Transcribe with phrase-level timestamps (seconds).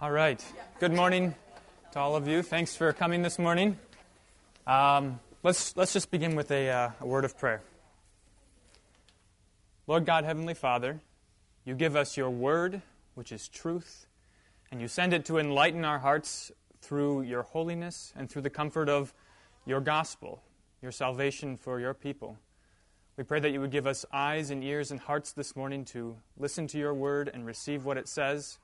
[0.00, 0.40] All right.
[0.78, 1.34] Good morning
[1.90, 2.44] to all of you.
[2.44, 3.76] Thanks for coming this morning.
[4.64, 7.62] Um, let's, let's just begin with a, uh, a word of prayer.
[9.88, 11.00] Lord God, Heavenly Father,
[11.64, 12.80] you give us your word,
[13.16, 14.06] which is truth,
[14.70, 18.88] and you send it to enlighten our hearts through your holiness and through the comfort
[18.88, 19.12] of
[19.66, 20.44] your gospel,
[20.80, 22.38] your salvation for your people.
[23.16, 26.18] We pray that you would give us eyes and ears and hearts this morning to
[26.38, 28.60] listen to your word and receive what it says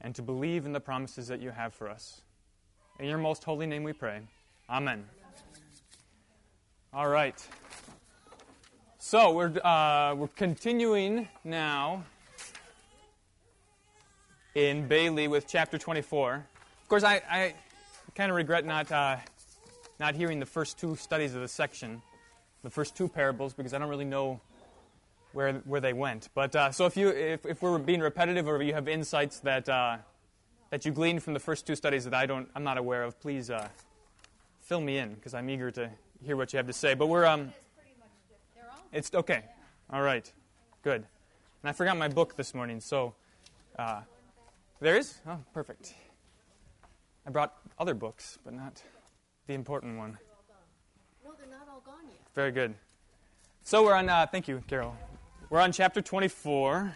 [0.00, 2.22] and to believe in the promises that you have for us.
[2.98, 4.20] In your most holy name we pray.
[4.68, 5.04] Amen.
[6.92, 7.46] All right.
[8.98, 12.04] So we're, uh, we're continuing now
[14.54, 16.34] in Bailey with chapter 24.
[16.34, 17.54] Of course, I, I
[18.14, 19.16] kind of regret not, uh,
[20.00, 22.02] not hearing the first two studies of the section,
[22.62, 24.40] the first two parables, because I don't really know
[25.32, 26.28] where, where they went.
[26.34, 29.68] But uh, so if, you, if, if we're being repetitive or you have insights that,
[29.68, 29.98] uh,
[30.70, 33.20] that you gleaned from the first two studies that I don't, I'm not aware of,
[33.20, 33.68] please uh,
[34.60, 35.90] fill me in because I'm eager to
[36.24, 36.94] hear what you have to say.
[36.94, 37.52] But we're, um,
[38.92, 39.44] it's okay.
[39.90, 40.30] All right,
[40.82, 41.06] good.
[41.62, 43.14] And I forgot my book this morning, so
[43.78, 44.02] uh,
[44.80, 45.18] there is?
[45.26, 45.94] Oh, perfect.
[47.26, 48.82] I brought other books, but not
[49.46, 50.18] the important one.
[51.24, 52.20] No, they're not all gone yet.
[52.34, 52.74] Very good.
[53.62, 54.96] So we're on, uh, thank you, Carol.
[55.50, 56.94] We're on chapter 24.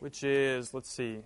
[0.00, 1.20] Which is, let's see.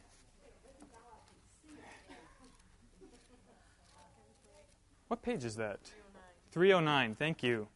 [5.08, 5.80] What page is that?
[6.52, 7.14] 309.
[7.14, 7.66] Thank you.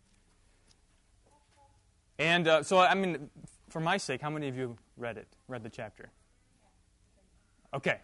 [2.19, 3.31] And uh, so, I mean,
[3.71, 6.11] for my sake, how many of you read it, read the chapter?
[7.73, 8.01] Okay.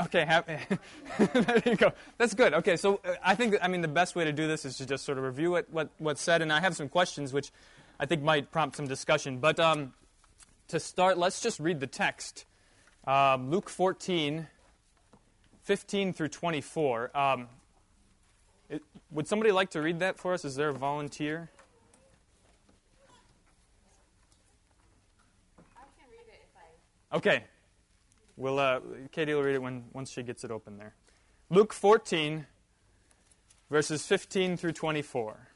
[0.00, 0.24] Okay,
[1.18, 1.92] there you go.
[2.18, 2.52] That's good.
[2.52, 4.86] Okay, so uh, I think, I mean, the best way to do this is to
[4.86, 7.50] just sort of review it, what, what's said, and I have some questions which
[8.00, 9.38] I think might prompt some discussion.
[9.38, 9.94] But um,
[10.68, 12.44] to start, let's just read the text.
[13.06, 14.48] Um, Luke 14,
[15.62, 17.16] 15 through 24.
[17.16, 17.48] Um,
[18.68, 20.44] it, would somebody like to read that for us?
[20.44, 21.50] Is there a volunteer?
[25.76, 26.56] I can read it if
[27.12, 27.16] I.
[27.16, 27.44] Okay.
[28.38, 28.78] We'll, uh,
[29.10, 30.94] Katie will read it when, once she gets it open there.
[31.50, 32.46] Luke 14,
[33.68, 35.48] verses 15 through 24.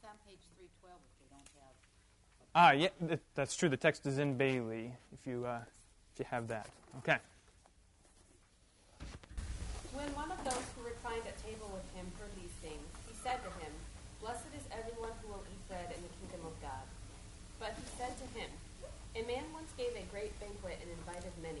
[0.00, 1.76] It's on page 312 if they don't have.
[2.56, 3.68] Ah, yeah, th- that's true.
[3.68, 5.60] The text is in Bailey, if you, uh,
[6.14, 6.70] if you have that.
[7.04, 7.18] Okay.
[9.92, 13.44] When one of those who reclined at table with him heard these things, he said
[13.44, 13.72] to him,
[14.24, 16.84] Blessed is everyone who will eat bread in the kingdom of God.
[17.60, 18.48] But he said to him,
[19.20, 21.60] A man once gave a great banquet and invited many.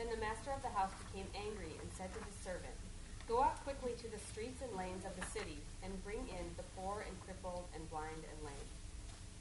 [0.00, 2.72] Then the master of the house became angry and said to his servant,
[3.28, 6.64] Go out quickly to the streets and lanes of the city, and bring in the
[6.72, 8.68] poor and crippled and blind and lame.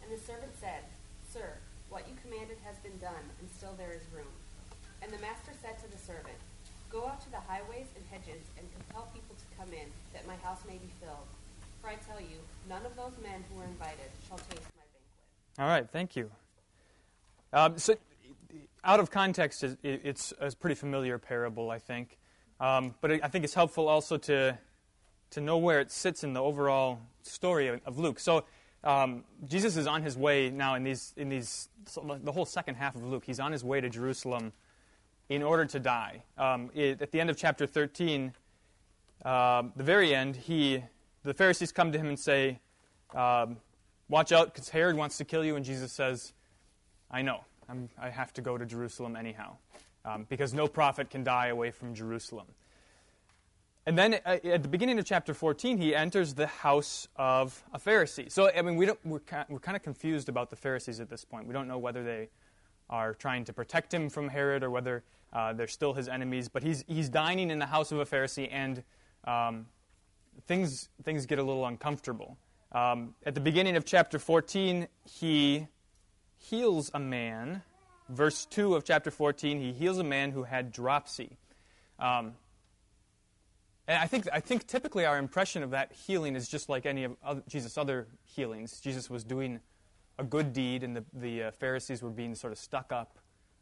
[0.04, 0.84] And the servant said,
[1.32, 1.56] Sir,
[1.88, 4.28] what you commanded has been done, and still there is room.
[5.00, 6.36] And the master said to the servant,
[6.92, 10.36] Go out to the highways and hedges, and compel people to come in, that my
[10.44, 11.32] house may be filled.
[11.80, 15.08] For I tell you, none of those men who were invited shall taste my banquet.
[15.56, 16.28] All right, thank you.
[17.56, 17.96] Um, so,
[18.84, 22.18] out of context, it's a pretty familiar parable, I think.
[22.60, 24.58] Um, but I think it's helpful also to,
[25.32, 28.20] to know where it sits in the overall story of, of Luke.
[28.20, 28.46] So,
[28.84, 32.96] um, Jesus is on his way now in these, in these, the whole second half
[32.96, 33.24] of Luke.
[33.26, 34.54] He's on his way to Jerusalem
[35.28, 36.24] in order to die.
[36.38, 38.34] Um, it, at the end of chapter 13,
[39.26, 40.82] um, the very end, he,
[41.24, 42.60] the Pharisees come to him and say,
[43.14, 43.58] um,
[44.08, 45.56] Watch out, because Herod wants to kill you.
[45.56, 46.34] And Jesus says,
[47.12, 47.42] I know.
[47.70, 49.58] I'm, I have to go to Jerusalem anyhow,
[50.04, 52.48] um, because no prophet can die away from Jerusalem.
[53.86, 57.80] And then uh, at the beginning of chapter 14, he enters the house of a
[57.80, 58.32] Pharisee.
[58.32, 61.24] So, I mean, we don't, we're, we're kind of confused about the Pharisees at this
[61.24, 61.48] point.
[61.48, 62.30] We don't know whether they
[62.90, 66.50] are trying to protect him from Herod or whether uh, they're still his enemies.
[66.50, 68.84] But he's, he's dining in the house of a Pharisee, and
[69.26, 69.68] um,
[70.48, 72.38] things, things get a little uncomfortable.
[72.72, 75.68] Um, at the beginning of chapter 14, he
[76.40, 77.62] heals a man.
[78.10, 81.38] Verse 2 of chapter 14, he heals a man who had dropsy.
[82.00, 82.34] Um,
[83.88, 87.04] and I think, I think typically our impression of that healing is just like any
[87.04, 88.80] of other, Jesus' other healings.
[88.80, 89.60] Jesus was doing
[90.18, 93.18] a good deed, and the, the uh, Pharisees were being sort of stuck up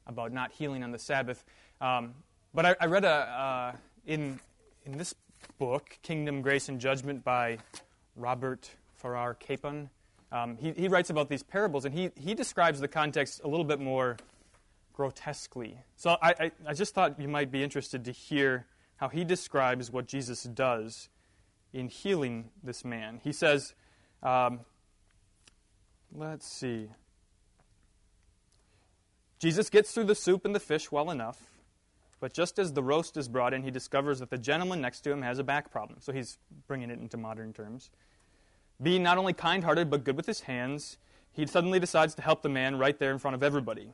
[0.05, 1.43] about not healing on the Sabbath.
[1.81, 2.13] Um,
[2.53, 3.71] but I, I, read a, uh,
[4.05, 4.39] in,
[4.85, 5.13] in this
[5.59, 7.59] book, Kingdom, Grace, and Judgment by
[8.15, 9.89] Robert Farrar Capon.
[10.31, 13.65] Um, he, he writes about these parables, and he, he describes the context a little
[13.65, 14.17] bit more
[14.93, 15.77] grotesquely.
[15.95, 18.65] So I, I, I just thought you might be interested to hear
[18.97, 21.09] how he describes what Jesus does
[21.71, 23.21] in healing this man.
[23.23, 23.73] He says,
[24.23, 24.61] um,
[26.13, 26.89] let's see.
[29.39, 31.43] Jesus gets through the soup and the fish well enough,
[32.19, 35.11] but just as the roast is brought in, he discovers that the gentleman next to
[35.11, 35.99] him has a back problem.
[36.01, 37.91] So he's bringing it into modern terms.
[38.81, 40.97] Being not only kind hearted but good with his hands,
[41.31, 43.93] he suddenly decides to help the man right there in front of everybody.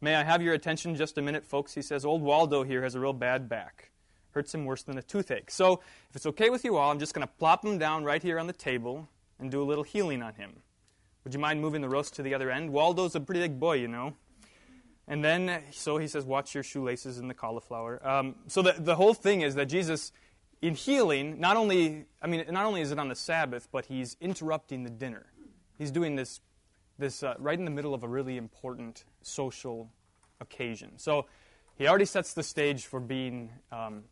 [0.00, 1.74] May I have your attention just a minute, folks?
[1.74, 3.90] He says, Old Waldo here has a real bad back.
[4.32, 5.50] Hurts him worse than a toothache.
[5.50, 5.74] So,
[6.10, 8.38] if it's okay with you all, I'm just going to plop him down right here
[8.38, 10.62] on the table and do a little healing on him.
[11.24, 12.70] Would you mind moving the roast to the other end?
[12.70, 14.14] Waldo's a pretty big boy, you know.
[15.06, 18.00] And then, so he says, watch your shoelaces in the cauliflower.
[18.06, 20.12] Um, so the, the whole thing is that Jesus
[20.62, 24.16] in healing, not only, I mean, not only is it on the Sabbath, but he's
[24.20, 25.26] interrupting the dinner.
[25.76, 26.40] He's doing this,
[26.98, 29.90] this uh, right in the middle of a really important social
[30.40, 30.92] occasion.
[30.98, 31.26] So
[31.76, 34.04] he already sets the stage for being, um,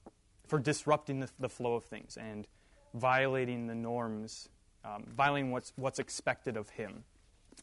[0.48, 2.48] for disrupting the, the, flow of things and
[2.94, 4.48] violating the norms,
[4.84, 7.04] um, violating what's, what's expected of him.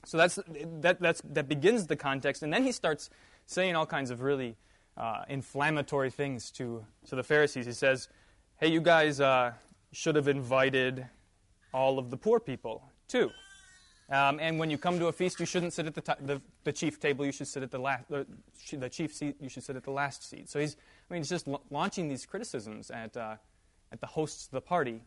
[0.06, 0.39] So that's,
[0.80, 3.10] that, that's, that begins the context, and then he starts
[3.48, 4.56] saying all kinds of really
[4.95, 7.66] uh, inflammatory things to, to the Pharisees.
[7.66, 8.07] He says,
[8.59, 9.51] hey, you guys uh,
[9.92, 11.06] should have invited
[11.74, 13.30] all of the poor people too.
[14.09, 16.42] Um, and when you come to a feast, you shouldn't sit at the, t- the,
[16.63, 17.25] the, chief table.
[17.25, 18.07] You should sit at the last.
[18.09, 18.25] The,
[18.71, 19.36] the, chief seat.
[19.39, 20.50] You should sit at the last seat.
[20.50, 20.77] So he's.
[21.09, 23.36] I mean, he's just launching these criticisms at uh,
[23.92, 25.01] at the hosts of the party.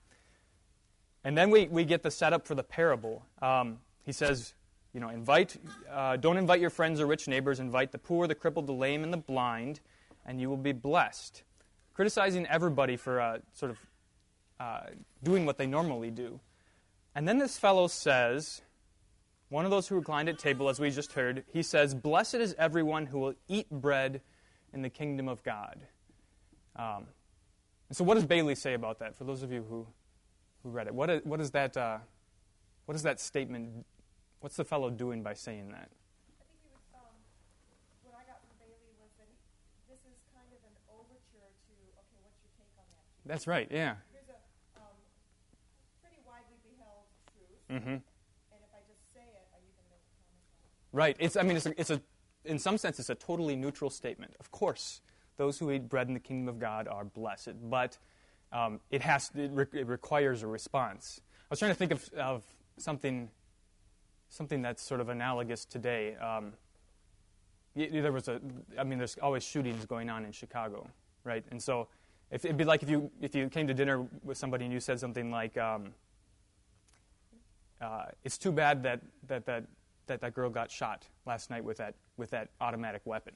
[1.24, 3.24] And then we, we get the setup for the parable.
[3.42, 4.54] Um, he says,
[4.92, 5.56] you know, invite.
[5.90, 7.58] Uh, don't invite your friends or rich neighbors.
[7.58, 9.80] Invite the poor, the crippled, the lame, and the blind,
[10.26, 11.42] and you will be blessed
[11.94, 13.78] criticizing everybody for uh, sort of
[14.58, 14.80] uh,
[15.22, 16.40] doing what they normally do.
[17.14, 18.62] And then this fellow says,
[19.48, 22.54] one of those who reclined at table, as we just heard, he says, Blessed is
[22.58, 24.20] everyone who will eat bread
[24.72, 25.80] in the kingdom of God.
[26.76, 27.06] Um,
[27.88, 29.16] and so, what does Bailey say about that?
[29.16, 29.86] For those of you who,
[30.62, 31.76] who read it, what what is that?
[31.76, 31.98] Uh,
[32.86, 33.84] what is that statement?
[34.38, 35.90] What's the fellow doing by saying that?
[43.26, 43.94] That's right, yeah.
[44.12, 44.96] Here's a um,
[46.02, 47.04] pretty widely beheld
[47.36, 47.60] truth.
[47.70, 47.88] Mm-hmm.
[47.90, 50.92] And if I just say it, are you going to make a comment?
[50.92, 51.16] Right.
[51.18, 52.00] It's, I mean, it's a, it's a,
[52.44, 54.34] in some sense, it's a totally neutral statement.
[54.40, 55.00] Of course,
[55.36, 57.98] those who eat bread in the kingdom of God are blessed, but
[58.52, 61.20] um, it, has, it, re- it, requires a response.
[61.42, 62.42] I was trying to think of, of
[62.78, 63.30] something,
[64.28, 66.16] something that's sort of analogous today.
[66.16, 66.54] Um,
[67.74, 68.40] there was a,
[68.78, 70.88] I mean, there's always shootings going on in Chicago,
[71.24, 71.44] right?
[71.50, 71.88] And so
[72.30, 74.80] if, it'd be like if you, if you came to dinner with somebody and you
[74.80, 75.94] said something like, um,
[77.80, 79.64] uh, it's too bad that, that, that,
[80.06, 83.34] that that girl got shot last night with that, with that automatic weapon.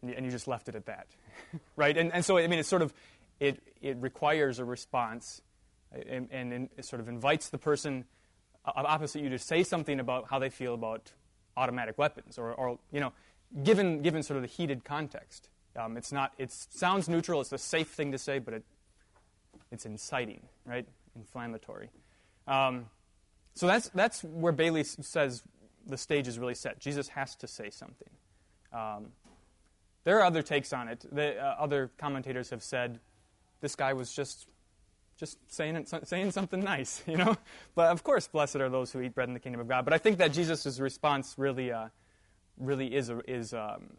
[0.00, 1.08] And you, and you just left it at that.
[1.76, 1.96] right?
[1.96, 2.94] And, and so, I mean, it's sort of,
[3.38, 5.42] it, it requires a response
[5.92, 8.04] and, and it sort of invites the person
[8.64, 11.12] opposite you to say something about how they feel about
[11.56, 13.12] automatic weapons or, or you know,
[13.62, 15.48] given, given sort of the heated context.
[15.76, 18.64] Um, it's not, it sounds neutral, it's a safe thing to say, but it,
[19.70, 20.86] it's inciting, right?
[21.14, 21.90] Inflammatory.
[22.48, 22.86] Um,
[23.54, 25.42] so that's, that's where Bailey says
[25.86, 26.80] the stage is really set.
[26.80, 28.10] Jesus has to say something.
[28.72, 29.08] Um,
[30.04, 31.04] there are other takes on it.
[31.12, 33.00] The, uh, other commentators have said
[33.60, 34.46] this guy was just
[35.20, 37.36] just saying, saying something nice, you know?
[37.74, 39.84] But of course, blessed are those who eat bread in the kingdom of God.
[39.84, 41.88] But I think that Jesus' response really, uh,
[42.56, 43.90] really is, a, is um,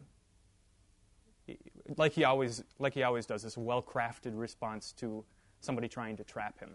[1.96, 5.24] like he always like he always does, this well crafted response to
[5.60, 6.70] somebody trying to trap him.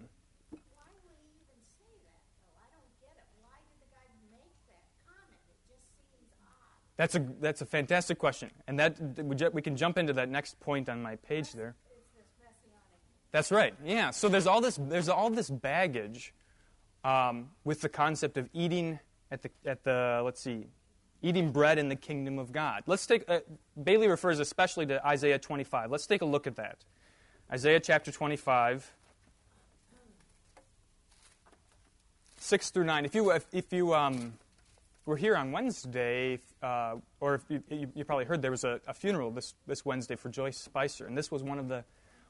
[0.49, 0.57] Why
[1.03, 2.55] would he even say that, though?
[2.55, 3.27] I don't get it.
[3.41, 5.41] Why did the guy make that comment?
[5.49, 6.77] It just seems odd.
[6.97, 8.97] That's a that's a fantastic question, and that
[9.53, 11.75] we can jump into that next point on my page there.
[13.31, 13.73] That's right.
[13.85, 14.11] Yeah.
[14.11, 16.33] So there's all this there's all this baggage
[17.03, 18.99] um, with the concept of eating
[19.31, 20.67] at the at the let's see
[21.21, 22.83] eating bread in the kingdom of God.
[22.85, 23.39] Let's take, uh,
[23.81, 25.91] Bailey refers especially to Isaiah 25.
[25.91, 26.77] Let's take a look at that.
[27.51, 28.91] Isaiah chapter 25,
[32.37, 33.05] 6 through 9.
[33.05, 34.33] If you, if, if you um,
[35.05, 38.93] were here on Wednesday, uh, or you, you, you, probably heard there was a, a,
[38.93, 41.83] funeral this, this Wednesday for Joyce Spicer, and this was one of the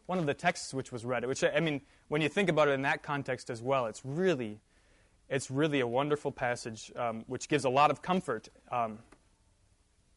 [0.06, 1.26] one of the texts which was read.
[1.26, 4.60] Which I mean, when you think about it in that context as well, it's really
[5.30, 8.50] it's really a wonderful passage um, which gives a lot of comfort.
[8.72, 9.00] Um,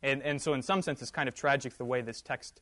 [0.03, 2.61] and, and so, in some sense, it's kind of tragic the way this text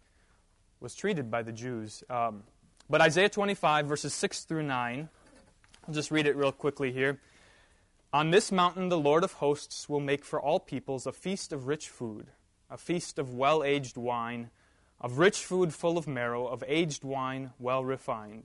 [0.80, 2.02] was treated by the Jews.
[2.08, 2.44] Um,
[2.90, 5.08] but Isaiah 25, verses 6 through 9,
[5.86, 7.20] I'll just read it real quickly here.
[8.12, 11.66] On this mountain, the Lord of hosts will make for all peoples a feast of
[11.66, 12.28] rich food,
[12.70, 14.50] a feast of well aged wine,
[15.00, 18.44] of rich food full of marrow, of aged wine well refined.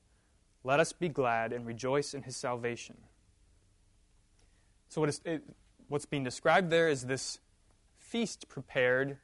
[0.63, 2.97] Let us be glad and rejoice in his salvation.
[4.89, 5.43] So, what is, it,
[5.87, 7.39] what's being described there is this
[7.97, 9.17] feast prepared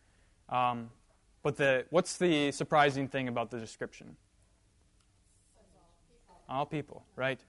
[0.50, 0.90] um,
[1.44, 4.16] but the, what's the surprising thing about the description?
[6.50, 7.40] All people, right?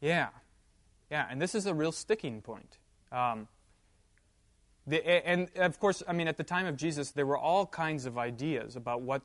[0.00, 0.28] Yeah.
[1.10, 2.78] Yeah, and this is a real sticking point.
[3.12, 3.48] Um,
[4.86, 8.04] the, and of course, I mean, at the time of Jesus, there were all kinds
[8.04, 9.22] of ideas about what,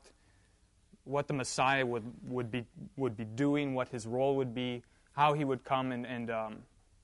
[1.04, 2.64] what the Messiah would, would, be,
[2.96, 6.56] would be doing, what his role would be, how he would come, and, and um,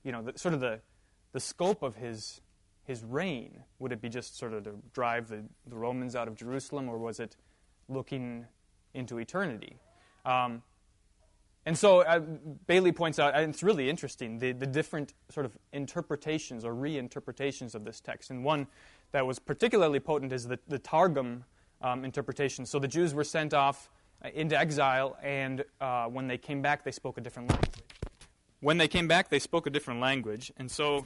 [0.03, 0.79] you know, the, sort of the,
[1.33, 2.41] the scope of his
[2.87, 3.63] his reign?
[3.79, 6.97] Would it be just sort of to drive the, the Romans out of Jerusalem, or
[6.97, 7.35] was it
[7.89, 8.45] looking
[8.93, 9.77] into eternity?
[10.25, 10.63] Um,
[11.65, 12.19] and so uh,
[12.65, 17.75] Bailey points out, and it's really interesting, the, the different sort of interpretations or reinterpretations
[17.75, 18.29] of this text.
[18.29, 18.67] And one
[19.11, 21.43] that was particularly potent is the, the Targum
[21.81, 22.65] um, interpretation.
[22.65, 23.89] So the Jews were sent off
[24.23, 27.83] uh, into exile, and uh, when they came back, they spoke a different language.
[28.59, 31.05] When they came back, they spoke a different language, and so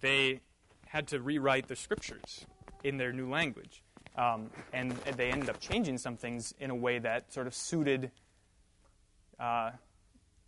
[0.00, 0.40] they
[0.86, 2.44] had to rewrite the scriptures
[2.84, 3.82] in their new language.
[4.16, 8.10] Um, and they ended up changing some things in a way that sort of suited
[9.38, 9.72] uh,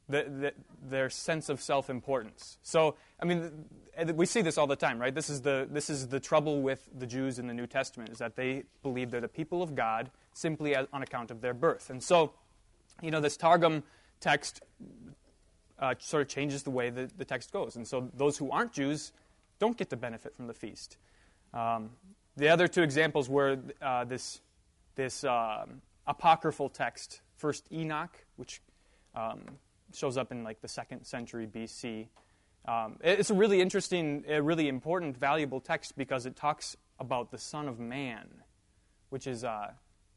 [0.08, 0.52] the, the,
[0.88, 2.58] their sense of self importance.
[2.62, 3.66] So, I mean,
[4.14, 5.14] we see this all the time, right?
[5.14, 8.18] This is, the, this is the trouble with the Jews in the New Testament, is
[8.18, 11.90] that they believe they're the people of God simply as, on account of their birth.
[11.90, 12.32] And so,
[13.02, 13.82] you know, this Targum
[14.20, 14.62] text
[15.78, 17.76] uh, sort of changes the way the, the text goes.
[17.76, 19.12] And so, those who aren't Jews
[19.58, 20.96] don't get to benefit from the feast.
[21.52, 21.90] Um,
[22.36, 24.40] the other two examples were uh, this,
[24.94, 28.60] this um, apocryphal text, First Enoch, which
[29.14, 29.40] um,
[29.94, 32.08] shows up in like the second century BC.
[32.66, 37.38] Um, it's a really interesting, a really important, valuable text because it talks about the
[37.38, 38.28] Son of Man,
[39.08, 39.70] which is uh,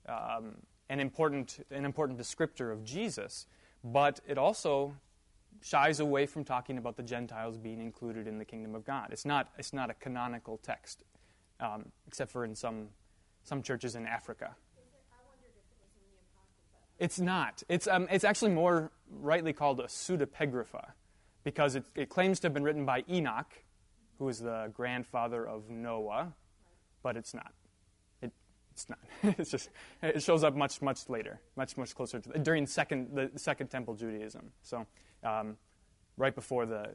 [0.10, 0.56] um,
[0.90, 3.46] an important, an important descriptor of Jesus.
[3.84, 4.94] But it also
[5.62, 9.10] shies away from talking about the Gentiles being included in the kingdom of God.
[9.12, 11.04] It's not, it's not a canonical text,
[11.60, 12.90] um, except for in some,
[13.44, 14.56] some churches in Africa.
[17.02, 17.64] It's not.
[17.68, 20.92] It's, um, it's actually more rightly called a pseudepigrapha
[21.44, 23.52] because it, it claims to have been written by Enoch,
[24.20, 26.32] who is the grandfather of Noah,
[27.02, 27.54] but it's not.
[28.22, 28.32] It,
[28.72, 29.00] it's not.
[29.40, 29.72] it's just,
[30.04, 33.96] it shows up much, much later, much, much closer to during second, the Second Temple
[33.96, 34.52] Judaism.
[34.62, 34.86] So
[35.24, 35.58] um,
[36.18, 36.86] right before the,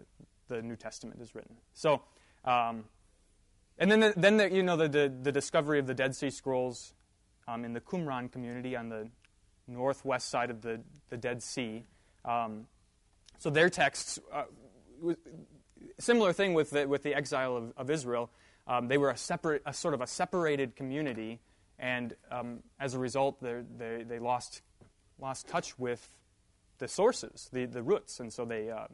[0.47, 1.57] the New Testament is written.
[1.75, 2.03] So,
[2.45, 2.85] um,
[3.77, 6.31] and then, the, then the, you know, the, the, the, discovery of the Dead Sea
[6.31, 6.95] Scrolls
[7.49, 9.09] um, in the Qumran community on the
[9.67, 10.81] northwest side of the,
[11.11, 11.85] the Dead Sea.
[12.25, 12.67] Um,
[13.39, 14.45] so their texts, uh,
[15.99, 18.31] similar thing with the, with the exile of, of Israel.
[18.67, 21.41] Um, they were a separate, a sort of a separated community,
[21.79, 24.63] and um, as a result, they, they lost
[25.19, 26.15] lost touch with
[26.79, 28.87] the sources, the, the roots, and so they, uh,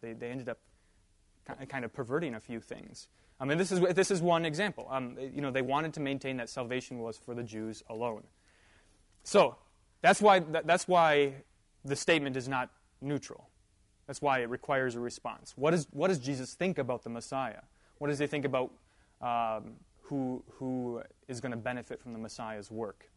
[0.00, 0.58] they, they ended up
[1.68, 3.08] kind of perverting a few things.
[3.40, 4.86] I mean, this is, this is one example.
[4.90, 8.24] Um, you know, they wanted to maintain that salvation was for the Jews alone.
[9.22, 9.56] So
[10.02, 11.34] that's why, that's why
[11.84, 13.48] the statement is not neutral.
[14.06, 15.52] That's why it requires a response.
[15.56, 17.60] What, is, what does Jesus think about the Messiah?
[17.98, 18.72] What does he think about
[19.20, 23.08] um, who, who is going to benefit from the Messiah's work?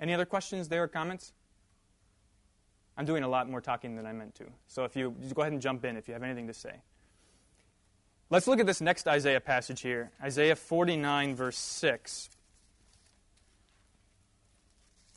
[0.00, 1.32] Any other questions there or comments?
[2.96, 4.44] I'm doing a lot more talking than I meant to.
[4.66, 6.82] So if you just go ahead and jump in if you have anything to say.
[8.28, 12.30] Let's look at this next Isaiah passage here Isaiah 49, verse 6.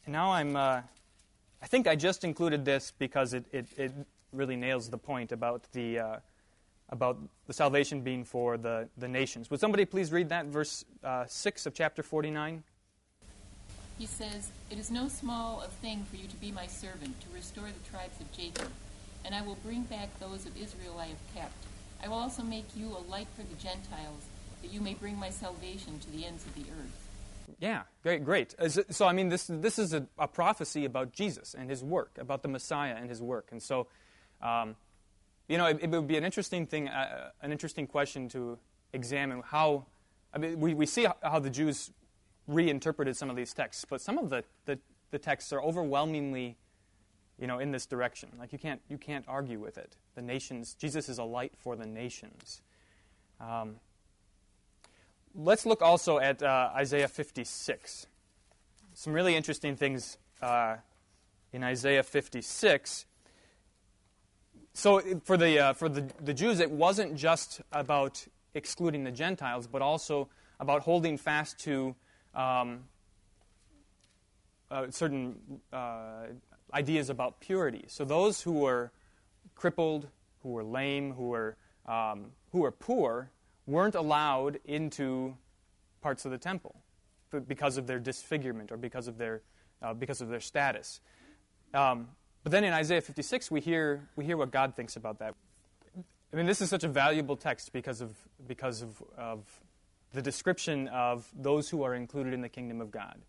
[0.05, 0.81] And now I'm, uh,
[1.61, 3.91] I think I just included this because it, it, it
[4.31, 6.17] really nails the point about the, uh,
[6.89, 9.49] about the salvation being for the, the nations.
[9.49, 12.63] Would somebody please read that, verse uh, 6 of chapter 49?
[13.97, 17.27] He says, It is no small of thing for you to be my servant, to
[17.33, 18.69] restore the tribes of Jacob,
[19.23, 21.55] and I will bring back those of Israel I have kept.
[22.03, 24.25] I will also make you a light for the Gentiles,
[24.61, 27.04] that you may bring my salvation to the ends of the earth.
[27.59, 28.53] Yeah, great, great.
[28.59, 32.17] Uh, So, I mean, this this is a, a prophecy about Jesus and his work,
[32.19, 33.87] about the Messiah and his work, and so,
[34.41, 34.75] um,
[35.47, 38.57] you know, it, it would be an interesting thing, uh, an interesting question to
[38.93, 39.85] examine how.
[40.33, 41.91] I mean, we, we see how the Jews
[42.47, 44.77] reinterpreted some of these texts, but some of the, the,
[45.11, 46.57] the texts are overwhelmingly,
[47.39, 48.29] you know, in this direction.
[48.37, 49.95] Like you can't you can't argue with it.
[50.15, 52.61] The nations, Jesus is a light for the nations.
[53.39, 53.77] Um,
[55.35, 58.07] let's look also at uh, Isaiah 56.
[58.93, 60.77] Some really interesting things uh,
[61.51, 63.05] in Isaiah 56.
[64.73, 69.67] So for the uh, for the, the Jews, it wasn't just about excluding the Gentiles,
[69.67, 71.95] but also about holding fast to
[72.33, 72.79] um,
[74.69, 76.27] uh, certain uh,
[76.73, 77.85] ideas about purity.
[77.87, 78.91] So those who were
[79.55, 80.07] crippled,
[80.43, 83.31] who were lame, who were um, who were poor,
[83.67, 85.35] weren't allowed into
[86.01, 86.75] parts of the temple
[87.47, 89.41] because of their disfigurement or because of their
[89.81, 91.01] uh, because of their status.
[91.73, 92.07] Um,
[92.43, 95.35] but then in Isaiah 56, we hear we hear what God thinks about that.
[96.31, 98.15] I mean, this is such a valuable text because of
[98.47, 99.43] because of, of
[100.13, 103.19] the description of those who are included in the kingdom of God,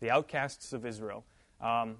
[0.00, 1.24] the outcasts of Israel.
[1.60, 1.96] Um,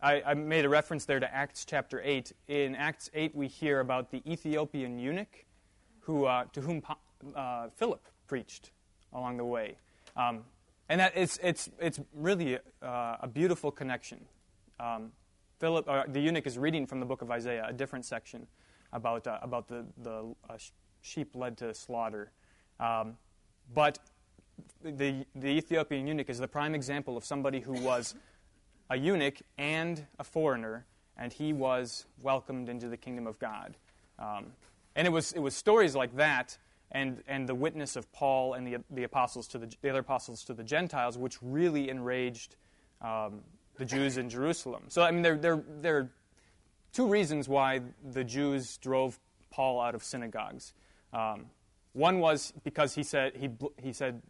[0.00, 2.32] I, I, made a reference there to Acts chapter 8.
[2.46, 5.44] In Acts 8, we hear about the Ethiopian eunuch
[6.08, 6.82] who, uh, to whom
[7.36, 8.70] uh, Philip preached
[9.12, 9.76] along the way.
[10.16, 10.44] Um,
[10.88, 14.24] and that it's, it's, it's really uh, a beautiful connection.
[14.80, 15.12] Um,
[15.58, 18.46] Philip, uh, the eunuch is reading from the book of Isaiah, a different section
[18.90, 20.34] about, uh, about the, the
[21.02, 22.32] sheep led to slaughter.
[22.80, 23.18] Um,
[23.74, 23.98] but
[24.82, 28.14] the, the Ethiopian eunuch is the prime example of somebody who was
[28.88, 30.86] a eunuch and a foreigner,
[31.18, 33.76] and he was welcomed into the kingdom of God.
[34.18, 34.52] Um,
[34.98, 36.58] and it was, it was stories like that
[36.90, 40.42] and, and the witness of Paul and the, the apostles to the, the other apostles
[40.44, 42.56] to the Gentiles, which really enraged
[43.00, 43.42] um,
[43.76, 44.82] the Jews in Jerusalem.
[44.88, 46.10] So, I mean, there, there, there are
[46.92, 47.80] two reasons why
[48.10, 50.74] the Jews drove Paul out of synagogues.
[51.12, 51.46] Um,
[51.92, 54.20] one was because he said, he, he said,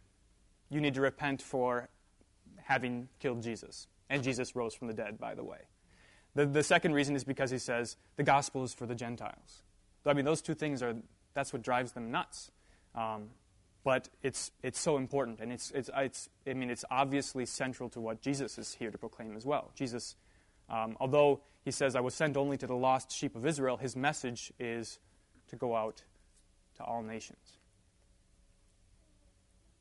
[0.69, 1.89] you need to repent for
[2.57, 3.87] having killed Jesus.
[4.07, 5.61] And Jesus rose from the dead, by the way.
[6.35, 9.63] The, the second reason is because he says the gospel is for the Gentiles.
[10.05, 10.95] I mean, those two things are,
[11.33, 12.51] that's what drives them nuts.
[12.95, 13.29] Um,
[13.83, 18.01] but it's, it's so important, and it's, it's, it's, I mean, it's obviously central to
[18.01, 19.71] what Jesus is here to proclaim as well.
[19.73, 20.15] Jesus,
[20.69, 23.95] um, although he says, I was sent only to the lost sheep of Israel, his
[23.95, 24.99] message is
[25.47, 26.03] to go out
[26.75, 27.57] to all nations.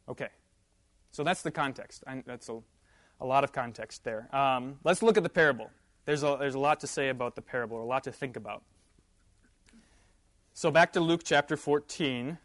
[0.09, 0.29] Okay,
[1.11, 2.05] so that's the context.
[2.07, 2.61] I, that's a,
[3.21, 4.35] a lot of context there.
[4.35, 5.71] Um, let's look at the parable.
[6.05, 8.37] There's a, there's a lot to say about the parable, or a lot to think
[8.37, 8.63] about.
[10.59, 12.37] So back to Luke chapter 14.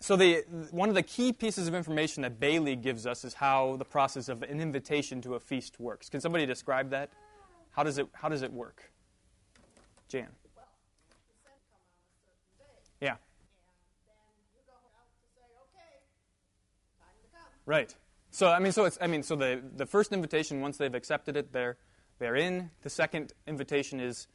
[0.00, 3.76] So the, one of the key pieces of information that Bailey gives us is how
[3.76, 6.08] the process of an invitation to a feast works.
[6.08, 7.10] Can somebody describe that?
[7.72, 8.90] How does it, how does it work?
[10.08, 10.28] Jan.
[13.02, 13.16] Yeah,
[17.66, 17.94] right.
[18.30, 21.36] So I mean, so it's I mean, so the the first invitation, once they've accepted
[21.36, 21.76] it, they're
[22.18, 22.70] they're in.
[22.80, 24.28] The second invitation is,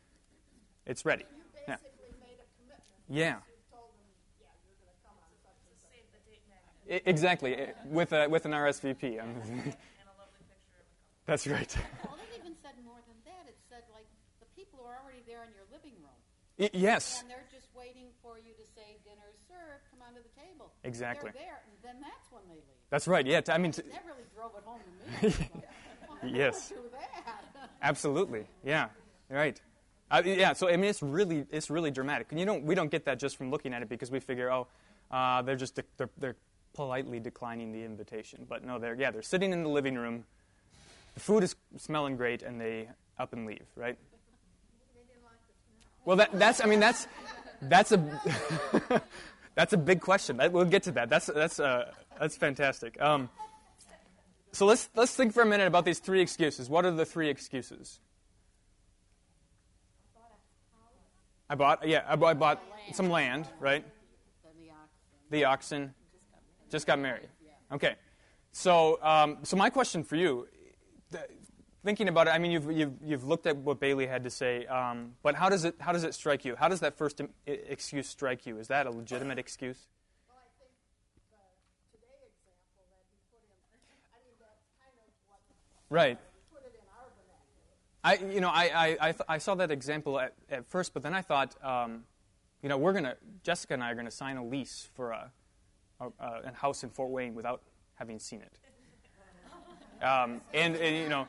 [0.86, 1.26] it's ready.
[1.32, 1.76] You Yeah.
[2.20, 3.14] made a.
[3.14, 3.36] Yeah.
[3.38, 4.08] You told them,
[4.42, 5.92] yeah, you're going to come on such and such.
[5.92, 6.44] Save the date
[7.06, 7.52] I- exactly.
[7.56, 9.20] I- With a, with an RSVP.
[11.26, 11.72] That's right.
[12.04, 13.48] Well, it even said more than that.
[13.48, 14.08] It said, like,
[14.42, 16.20] the people are already there in your living room.
[16.60, 17.22] Y- yes.
[17.22, 20.74] And they're just waiting for you to say, dinner's served, come on to the table.
[20.84, 21.32] Exactly.
[21.34, 22.84] They're there, and then that's when they leave.
[22.90, 23.26] That's right.
[23.26, 23.40] Yeah.
[23.42, 25.34] t- I mean, t- That really drove it home to me.
[26.10, 26.72] Like, who Yes.
[26.76, 27.70] would do that?
[27.82, 28.46] absolutely.
[28.64, 28.90] Yeah.
[29.30, 29.60] Right.
[30.22, 30.54] Yeah.
[30.54, 33.20] So I mean, it's really it's really dramatic, and you don't we don't get that
[33.20, 34.68] just from looking at it because we figure oh
[35.12, 36.36] uh, they're just de- they're, they're
[36.74, 40.26] politely declining the invitation, but no, they're yeah they're sitting in the living room,
[41.14, 43.66] the food is smelling great, and they up and leave.
[43.76, 43.98] Right.
[46.06, 47.08] Well, that, that's I mean that's
[47.62, 49.02] that's a
[49.56, 50.40] that's a big question.
[50.52, 51.10] We'll get to that.
[51.10, 53.00] That's that's uh, that's fantastic.
[53.02, 53.30] Um,
[54.52, 56.70] so let's let's think for a minute about these three excuses.
[56.70, 58.00] What are the three excuses?
[61.50, 62.62] I bought yeah I bought, bought
[62.94, 63.86] some land right.
[64.44, 65.30] The oxen.
[65.30, 65.94] The oxen
[66.70, 67.28] just got married.
[67.72, 67.96] Okay,
[68.52, 70.48] so um, so my question for you,
[71.12, 71.24] th-
[71.84, 74.66] thinking about it, I mean you've you've you've looked at what Bailey had to say,
[74.68, 76.56] um, but how does it how does it strike you?
[76.56, 78.58] How does that first i- excuse strike you?
[78.60, 79.88] Is that a legitimate excuse?
[80.28, 80.70] Well, I think
[81.92, 83.58] the today example that put in,
[84.14, 85.42] I mean, that's kind of what
[85.90, 86.18] Right.
[86.20, 87.74] we put it in our vernacular.
[88.04, 91.04] I, you know, I, I, I, th- I saw that example at, at first, but
[91.04, 92.04] then I thought, um,
[92.62, 95.32] you know, we're gonna, Jessica and I are gonna sign a lease for a,
[96.02, 97.62] a, a house in Fort Wayne without
[97.96, 98.60] having seen it.
[100.04, 101.28] Um, and, and, you know,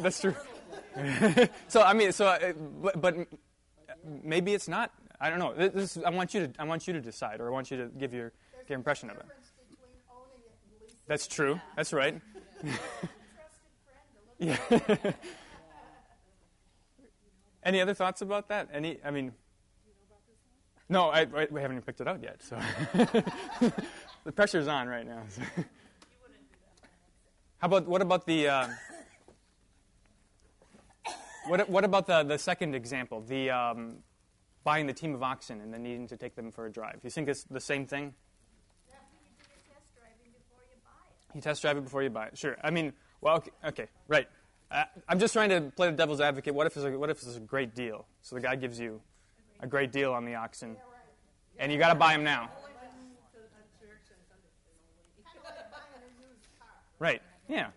[0.00, 0.36] that's true.
[1.68, 3.16] so I mean, so, uh, but, but
[4.22, 4.92] maybe it's not.
[5.20, 5.52] I don't know.
[5.68, 7.86] This, I want you to, I want you to decide, or I want you to
[7.86, 8.32] give your,
[8.68, 9.26] your impression of it.
[11.06, 11.60] That's true.
[11.74, 12.20] That's right.
[14.38, 14.56] yeah.
[17.66, 18.68] Any other thoughts about that?
[18.72, 18.98] Any?
[19.04, 19.32] I mean,
[20.88, 22.40] no, I, I, we haven't even picked it out yet.
[22.40, 22.56] So
[24.24, 25.22] the pressure's on right now.
[25.28, 25.42] So.
[27.58, 28.48] How about what about the?
[28.48, 28.68] Uh,
[31.48, 33.96] what, what about the, the second example, the um,
[34.62, 37.00] buying the team of oxen and then needing to take them for a drive?
[37.02, 38.14] You think it's the same thing?
[41.34, 42.38] You test drive it before you buy it.
[42.38, 42.56] Sure.
[42.62, 44.28] I mean, well, okay, okay right.
[44.70, 46.54] Uh, I'm just trying to play the devil's advocate.
[46.54, 48.06] What if, it's a, what if it's a great deal?
[48.22, 49.00] So the guy gives you
[49.60, 50.76] a great deal on the oxen,
[51.58, 52.50] and you got to buy them now.
[56.98, 57.22] Right.
[57.48, 57.68] Yeah.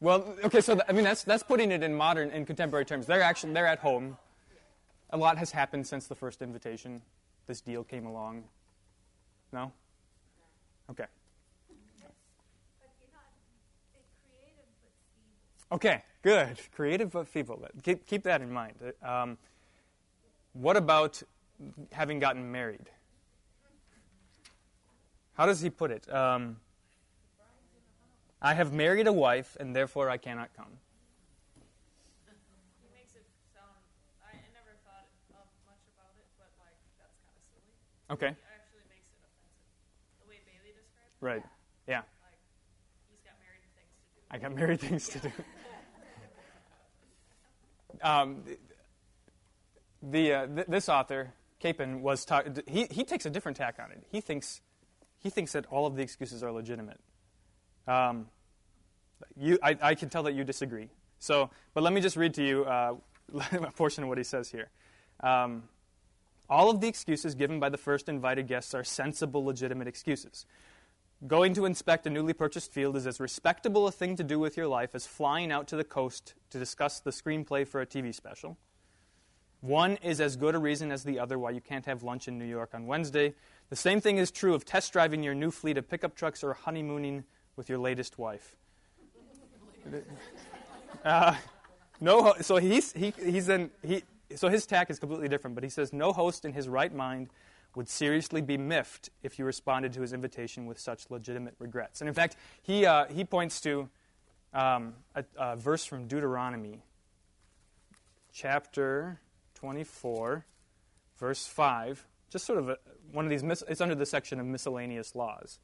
[0.00, 3.06] Well, okay, so I mean that's that's putting it in modern in contemporary terms.
[3.06, 4.18] They're actually they're at home.
[5.10, 7.00] A lot has happened since the first invitation.
[7.46, 8.42] This deal came along.
[9.52, 9.70] No?
[10.90, 11.04] Okay.
[15.72, 16.60] Okay, good.
[16.76, 17.66] Creative but feeble.
[17.82, 18.74] Keep, keep that in mind.
[19.02, 19.38] Um,
[20.52, 21.22] what about
[21.92, 22.90] having gotten married?
[25.32, 26.12] How does he put it?
[26.12, 26.56] Um,
[28.42, 30.66] I have married a wife, and therefore I cannot come.
[32.82, 33.80] He makes it sound.
[34.20, 37.72] I never thought of much about it, but like that's kind of silly.
[38.12, 38.36] Okay.
[38.36, 39.56] He actually makes it offensive.
[40.20, 41.24] The way Bailey described it.
[41.24, 41.44] Right.
[41.88, 42.04] Yeah.
[42.20, 42.36] Like
[43.08, 44.20] he's got married things to do.
[44.28, 45.32] I got married things to do.
[48.02, 48.42] Um,
[50.02, 52.26] the uh, th- this author Capon was
[52.66, 54.02] he he takes a different tack on it.
[54.10, 54.60] He thinks
[55.20, 56.98] he thinks that all of the excuses are legitimate.
[57.86, 58.26] Um,
[59.36, 60.88] you, I, I, can tell that you disagree.
[61.18, 62.94] So, but let me just read to you uh,
[63.52, 64.70] a portion of what he says here.
[65.20, 65.64] Um,
[66.48, 70.44] all of the excuses given by the first invited guests are sensible, legitimate excuses.
[71.26, 74.56] Going to inspect a newly purchased field is as respectable a thing to do with
[74.56, 78.12] your life as flying out to the coast to discuss the screenplay for a TV
[78.12, 78.58] special.
[79.60, 82.38] One is as good a reason as the other why you can't have lunch in
[82.38, 83.34] New York on Wednesday.
[83.70, 86.54] The same thing is true of test driving your new fleet of pickup trucks or
[86.54, 87.22] honeymooning
[87.54, 88.56] with your latest wife.
[91.04, 91.34] Uh,
[92.00, 94.04] no, so he's he, he's in he
[94.36, 95.56] so his tack is completely different.
[95.56, 97.28] But he says no host in his right mind
[97.76, 102.00] would seriously be miffed if you responded to his invitation with such legitimate regrets.
[102.00, 103.88] And in fact, he uh, he points to
[104.52, 106.82] um, a, a verse from Deuteronomy,
[108.32, 109.20] chapter
[109.54, 110.44] twenty-four,
[111.18, 112.06] verse five.
[112.30, 112.78] Just sort of a,
[113.10, 113.42] one of these.
[113.42, 115.58] Mis- it's under the section of miscellaneous laws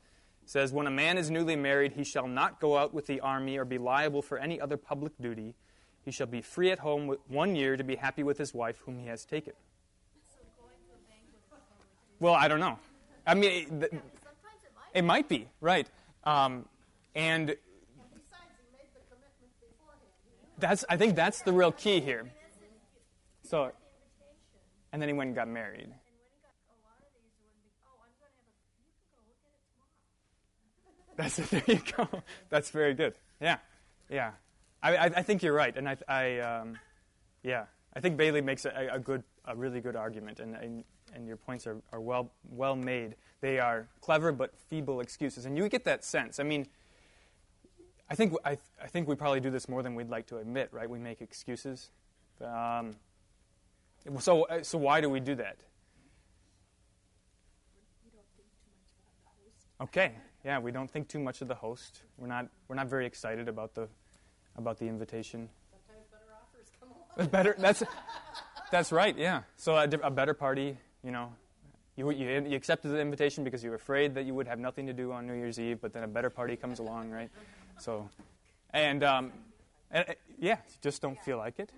[0.49, 3.59] says, When a man is newly married, he shall not go out with the army
[3.59, 5.55] or be liable for any other public duty.
[6.05, 8.99] He shall be free at home one year to be happy with his wife, whom
[8.99, 9.53] he has taken.
[12.21, 12.79] Well, I don't know.
[13.27, 13.93] I mean, it,
[14.95, 15.89] it might be, right.
[16.25, 16.67] Um,
[17.15, 17.57] and
[20.59, 22.31] that's, I think that's the real key here.
[23.43, 23.73] So,
[24.93, 25.89] and then he went and got married.
[31.17, 32.09] That's a there you go.
[32.49, 33.15] That's very good.
[33.41, 33.59] Yeah,
[34.09, 34.33] yeah.
[34.83, 36.79] I, I, I think you're right, and I, I um,
[37.43, 41.27] yeah, I think Bailey makes a, a, good, a really good argument, and, and, and
[41.27, 43.17] your points are, are well, well made.
[43.41, 46.41] They are clever but feeble excuses, and you get that sense.
[46.41, 46.67] I mean,
[48.11, 50.69] I think I, I think we probably do this more than we'd like to admit,
[50.73, 50.89] right?
[50.89, 51.91] We make excuses.
[52.43, 52.97] Um,
[54.19, 55.57] so, so why do we do that?
[59.81, 60.13] Okay,
[60.45, 62.03] yeah, we don't think too much of the host.
[62.17, 63.89] We're not we're not very excited about the
[64.57, 65.49] about the invitation.
[65.71, 67.31] Sometimes better offers come along.
[67.31, 67.83] Better that's
[68.73, 69.17] that's right.
[69.17, 69.43] Yeah.
[69.57, 71.33] So a, a better party, you know,
[71.97, 74.87] you, you, you accepted the invitation because you were afraid that you would have nothing
[74.87, 77.31] to do on New Year's Eve, but then a better party comes along, right?
[77.79, 78.09] So,
[78.73, 79.33] and, um,
[79.91, 81.73] and uh, yeah, you just don't feel like it,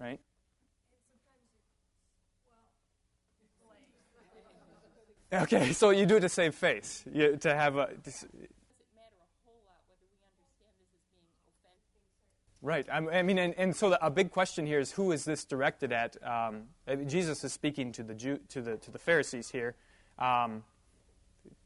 [0.00, 0.18] right?
[5.32, 7.90] Okay, so you do it to save face, you, to have a.
[8.02, 8.50] Does it
[8.96, 11.30] matter a whole lot whether we understand this as being
[11.62, 12.02] offensive?
[12.62, 12.86] Right.
[12.92, 15.92] I mean, and, and so the, a big question here is who is this directed
[15.92, 16.16] at?
[16.22, 16.64] Um,
[17.06, 19.76] Jesus is speaking to the Jew, to the to the Pharisees here.
[20.18, 20.64] Um,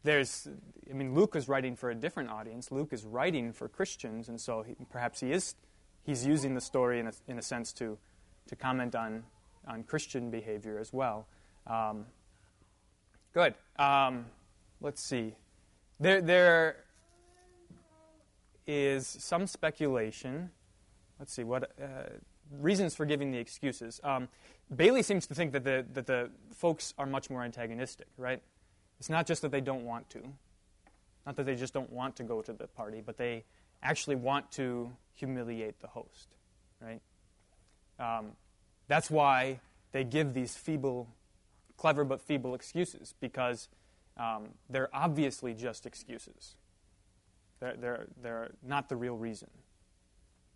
[0.05, 0.47] there's,
[0.89, 2.71] I mean, Luke is writing for a different audience.
[2.71, 5.57] Luke is writing for Christians, and so he, perhaps he is
[6.05, 7.99] he's using the story in a, in a sense to,
[8.47, 9.25] to comment on,
[9.67, 11.27] on Christian behavior as well.
[11.67, 12.07] Um,
[13.33, 13.55] good.
[13.79, 14.27] Um,
[14.81, 15.35] let's see.
[15.99, 16.77] There, there
[18.67, 20.51] is some speculation.
[21.19, 22.11] Let's see what uh,
[22.51, 24.01] reasons for giving the excuses.
[24.03, 24.29] Um,
[24.75, 28.09] Bailey seems to think that the that the folks are much more antagonistic.
[28.17, 28.43] Right?
[28.99, 30.23] It's not just that they don't want to,
[31.27, 33.45] not that they just don't want to go to the party, but they
[33.83, 36.29] actually want to humiliate the host.
[36.81, 37.01] Right?
[37.99, 38.33] Um,
[38.89, 39.61] that's why
[39.93, 41.09] they give these feeble,
[41.77, 43.69] clever but feeble excuses because
[44.17, 46.57] um, they're obviously just excuses.
[47.61, 49.49] They're, they're, they're not the real reason.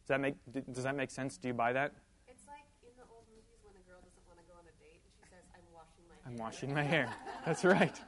[0.09, 0.37] Does that, make,
[0.73, 1.37] does that make sense?
[1.37, 1.93] Do you buy that?
[2.27, 4.73] It's like in the old movies when a girl doesn't want to go on a
[4.83, 6.23] date and she says, I'm washing my hair.
[6.25, 6.45] I'm hair.
[6.47, 7.15] washing my hair.
[7.45, 8.01] That's right.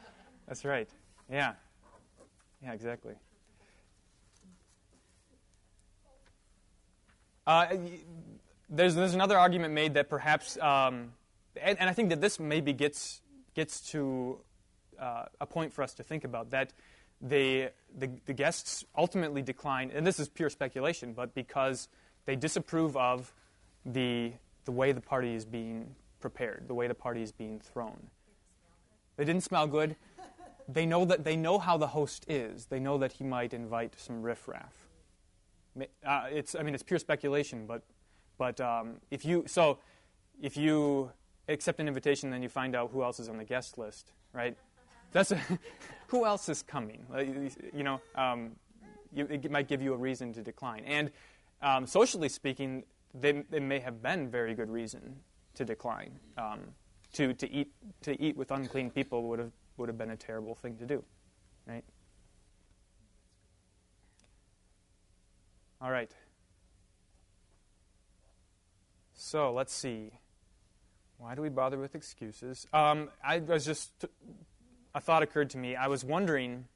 [0.49, 0.89] That's right.
[1.31, 1.53] Yeah.
[2.63, 3.13] Yeah, exactly.
[7.47, 7.67] Uh,
[8.71, 11.13] there's, there's another argument made that perhaps, um,
[11.55, 13.21] and, and I think that this maybe gets,
[13.55, 14.39] gets to
[14.99, 16.73] uh, a point for us to think about that
[17.20, 21.88] they, the, the guests ultimately decline, and this is pure speculation, but because
[22.24, 23.33] they disapprove of
[23.85, 24.33] the,
[24.64, 28.09] the way the party is being prepared, the way the party is being thrown.
[29.16, 29.96] They didn't smell good.
[30.68, 32.66] They know that they know how the host is.
[32.66, 34.87] They know that he might invite some riffraff.
[36.06, 37.83] Uh, it's I mean it's pure speculation, but
[38.38, 39.78] but um, if you so
[40.40, 41.11] if you
[41.48, 44.56] accept an invitation, then you find out who else is on the guest list, right?
[45.12, 45.40] That's a,
[46.11, 47.07] who else is coming.
[47.73, 48.57] You know, um,
[49.14, 50.85] it might give you a reason to decline.
[50.85, 51.11] And
[51.62, 55.16] um, socially speaking, they, they may have been very good reason
[55.55, 56.18] to decline.
[56.37, 56.61] Um,
[57.12, 60.55] to, to eat to eat with unclean people would have would have been a terrible
[60.55, 61.03] thing to do,
[61.66, 61.83] right?
[65.81, 66.11] All right.
[69.14, 70.12] So let's see.
[71.18, 72.66] Why do we bother with excuses?
[72.73, 74.05] Um, I was just
[74.94, 75.76] a thought occurred to me.
[75.76, 76.66] I was wondering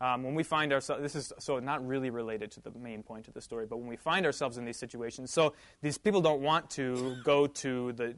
[0.00, 1.02] um, when we find ourselves.
[1.02, 3.88] This is so not really related to the main point of the story, but when
[3.88, 5.32] we find ourselves in these situations.
[5.32, 8.14] So these people don't want to go to the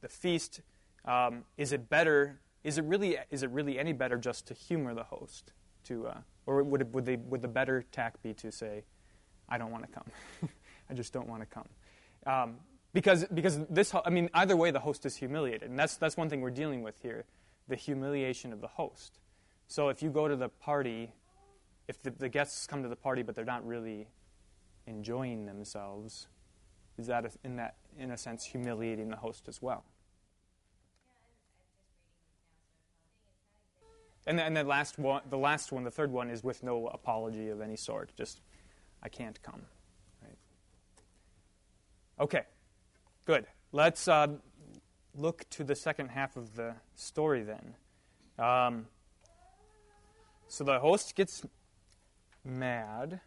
[0.00, 0.60] the feast.
[1.04, 2.40] Um, is it better?
[2.64, 3.18] Is it really?
[3.30, 5.52] Is it really any better just to humor the host?
[5.84, 8.84] To uh, or would it, would they would the better tack be to say,
[9.48, 10.50] I don't want to come.
[10.90, 11.68] I just don't want to come.
[12.26, 12.56] Um,
[12.92, 16.30] because because this, I mean either way the host is humiliated and that's that's one
[16.30, 17.26] thing we're dealing with here
[17.68, 19.18] the humiliation of the host.
[19.68, 21.12] So if you go to the party
[21.88, 24.08] if the, the guests come to the party but they're not really
[24.86, 26.26] enjoying themselves
[26.98, 29.84] is that in that in a sense humiliating the host as well?
[34.28, 37.48] And then, the last one the last one the third one is with no apology
[37.48, 38.40] of any sort just
[39.02, 39.62] I can't come
[40.22, 40.38] right?
[42.20, 42.42] Okay
[43.26, 43.46] Good.
[43.72, 44.28] Let's uh,
[45.16, 47.74] look to the second half of the story then.
[48.38, 48.86] Um,
[50.48, 51.44] so the host gets
[52.44, 53.20] mad.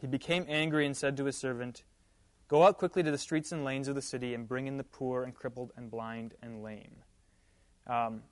[0.00, 1.82] He became angry and said to his servant,
[2.46, 4.84] Go out quickly to the streets and lanes of the city and bring in the
[4.84, 6.96] poor and crippled and blind and lame.
[7.86, 8.22] Um,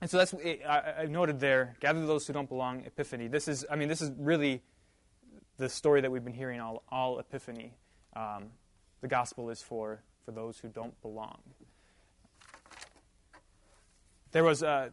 [0.00, 0.34] and so that's
[0.68, 1.76] I, noted there.
[1.80, 2.84] Gather those who don't belong.
[2.84, 3.28] Epiphany.
[3.28, 4.62] This is I mean this is really
[5.58, 7.72] the story that we've been hearing all all Epiphany.
[8.14, 8.50] Um,
[9.00, 11.38] the gospel is for, for those who don't belong.
[14.32, 14.90] There was uh,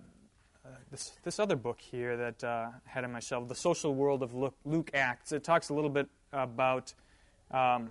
[0.64, 3.94] uh, this, this other book here that uh, I had on my shelf, The Social
[3.94, 5.32] World of Luke, Luke Acts.
[5.32, 6.94] It talks a little bit about
[7.52, 7.90] um,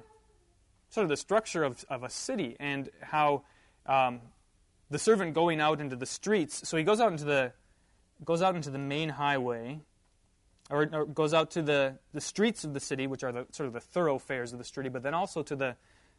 [0.89, 3.43] sort of the structure of, of a city and how
[3.87, 4.21] um,
[4.89, 6.67] the servant going out into the streets.
[6.67, 7.53] So he goes out into the
[8.25, 9.81] goes out into the main highway,
[10.71, 13.67] or, or goes out to the, the streets of the city, which are the sort
[13.67, 15.75] of the thoroughfares of the city, but then also to the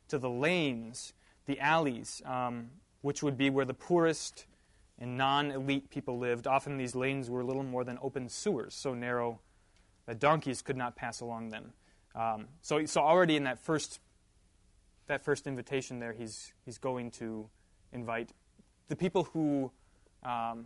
[0.07, 1.13] to the lanes,
[1.45, 2.69] the alleys, um,
[3.01, 4.45] which would be where the poorest
[4.99, 6.47] and non-elite people lived.
[6.47, 9.39] Often these lanes were little more than open sewers, so narrow
[10.05, 11.73] that donkeys could not pass along them.
[12.15, 13.99] Um, so, so already in that first
[15.07, 17.49] that first invitation there, he's he's going to
[17.91, 18.31] invite
[18.87, 19.71] the people who,
[20.23, 20.65] um,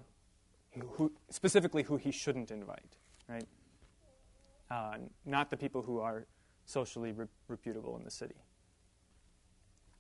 [0.92, 2.98] who specifically who he shouldn't invite,
[3.28, 3.48] right?
[4.70, 6.26] Uh, not the people who are
[6.66, 8.36] socially re- reputable in the city.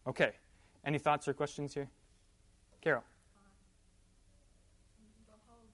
[0.07, 0.31] Okay.
[0.85, 1.89] Any thoughts or questions here?
[2.81, 3.03] Carol.
[5.25, 5.73] The host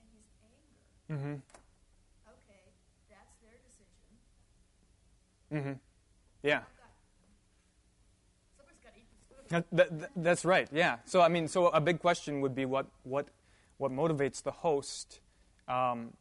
[0.00, 0.26] and his
[1.16, 1.22] anger.
[1.22, 1.34] Mm-hmm.
[2.28, 2.62] Okay,
[3.10, 3.96] that's their decision.
[5.52, 5.78] Mm-hmm.
[6.42, 6.62] Yeah.
[8.56, 9.48] Somebody's got to eat this food.
[9.48, 10.68] That, that, that- that's right.
[10.72, 10.96] Yeah.
[11.04, 13.28] So I mean, so a big question would be what what
[13.78, 15.20] what motivates the host
[15.68, 16.12] um,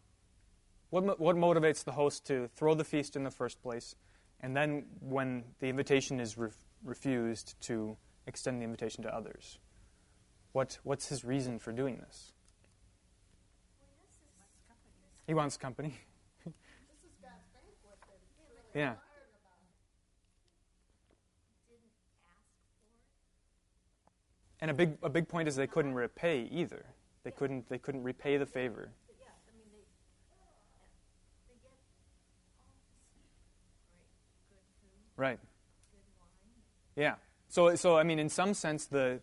[0.91, 3.95] what, what motivates the host to throw the feast in the first place,
[4.41, 7.95] and then when the invitation is ref- refused, to
[8.27, 9.60] extend the invitation to others?
[10.51, 12.34] What, what's his reason for doing this?
[15.27, 15.95] He wants company.
[18.73, 18.93] Yeah.
[24.62, 26.86] And a big, a big point is they couldn't repay either.
[27.23, 28.91] They couldn't, they couldn't repay the favor.
[29.08, 29.82] But yes, I mean, they,
[31.49, 32.06] they get all this
[33.10, 33.25] great,
[34.54, 35.38] good food, Right.
[36.96, 37.14] Yeah.
[37.48, 39.22] So, so I mean, in some sense, the,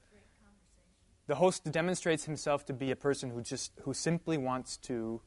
[1.26, 5.20] the host demonstrates himself to be a person who just who simply wants to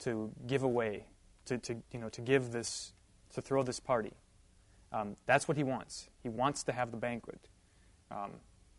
[0.00, 1.06] to give away,
[1.46, 2.92] to, to you know to give this
[3.32, 4.12] to throw this party.
[4.92, 6.10] Um, that's what he wants.
[6.22, 7.48] He wants to have the banquet,
[8.10, 8.32] um,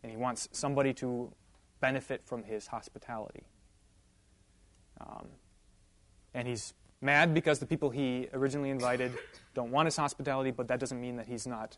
[0.04, 1.32] and he wants somebody to
[1.80, 3.48] benefit from his hospitality.
[5.00, 5.26] Um,
[6.32, 6.72] and he's
[7.04, 9.12] mad because the people he originally invited
[9.54, 11.76] don't want his hospitality, but that doesn't mean that he's not.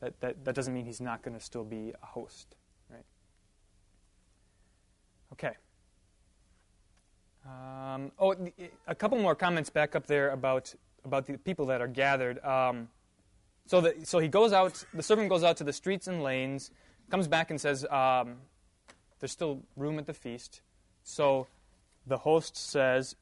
[0.00, 2.56] That, that, that doesn't mean he's not going to still be a host,
[2.90, 3.04] right?
[5.32, 5.52] Okay.
[7.46, 8.34] Um, oh,
[8.88, 10.74] a couple more comments back up there about
[11.04, 12.44] about the people that are gathered.
[12.44, 12.88] Um,
[13.66, 14.84] so, the, so he goes out.
[14.92, 16.72] The servant goes out to the streets and lanes,
[17.10, 18.36] comes back and says, um,
[19.20, 20.60] "There's still room at the feast."
[21.04, 21.46] So,
[22.06, 23.14] the host says,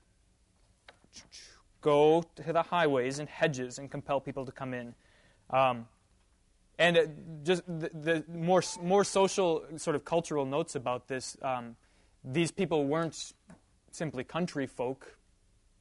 [1.81, 4.95] "Go to the highways and hedges and compel people to come in."
[5.51, 5.87] Um,
[6.79, 6.99] and
[7.45, 11.37] just the, the more more social sort of cultural notes about this.
[11.43, 11.77] Um,
[12.25, 13.33] these people weren't
[13.91, 15.19] simply country folk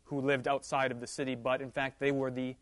[0.04, 2.56] who lived outside of the city, but in fact they were the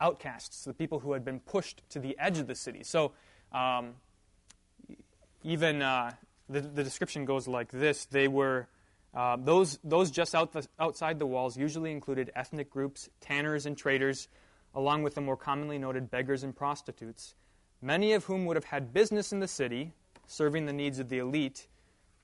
[0.00, 2.82] outcasts, the people who had been pushed to the edge of the city.
[2.82, 3.12] So
[3.52, 3.94] um,
[5.42, 6.12] even uh,
[6.48, 8.68] the, the description goes like this: They were
[9.14, 13.76] uh, those those just out the, outside the walls usually included ethnic groups, tanners and
[13.76, 14.28] traders,
[14.74, 17.34] along with the more commonly noted beggars and prostitutes
[17.84, 19.92] many of whom would have had business in the city,
[20.26, 21.68] serving the needs of the elite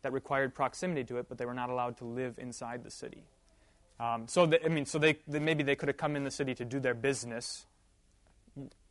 [0.03, 3.25] that required proximity to it, but they were not allowed to live inside the city.
[4.01, 6.31] Um, so, the, I mean, so they, they, maybe they could have come in the
[6.31, 7.67] city to do their business,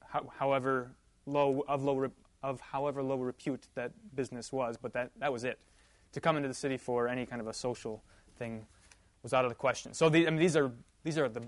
[0.07, 0.91] how, however
[1.25, 5.59] low of low of however low repute that business was, but that, that was it.
[6.13, 8.04] To come into the city for any kind of a social
[8.38, 8.65] thing
[9.22, 9.93] was out of the question.
[9.93, 10.72] So the, I mean, these are
[11.04, 11.43] these are the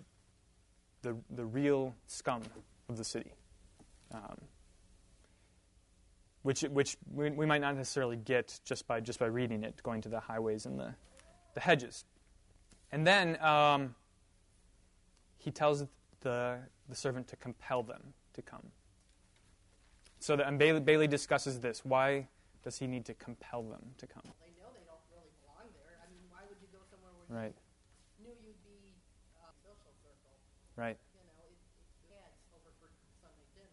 [1.02, 2.41] the, the real scum
[2.89, 3.34] of the city.
[4.12, 4.38] Um,
[6.43, 10.02] which, which we, we might not necessarily get just by, just by reading it, going
[10.02, 10.93] to the highways and the,
[11.54, 12.04] the hedges.
[12.91, 13.95] And then um,
[15.38, 15.86] he tells
[16.21, 16.58] the,
[16.89, 18.02] the servant to compel them
[18.34, 18.67] to come.
[20.19, 21.86] So and Bailey, Bailey discusses this.
[21.86, 22.28] Why
[22.63, 24.24] does he need to compel them to come?
[24.26, 25.97] They know they don't really belong there.
[25.97, 27.56] I mean, why would you go somewhere where Right,
[28.20, 28.91] knew you'd be
[29.39, 30.36] uh, social circle?
[30.76, 32.17] right, You know, it, it, yeah,
[32.54, 32.89] over for
[33.22, 33.72] Sunday dinner.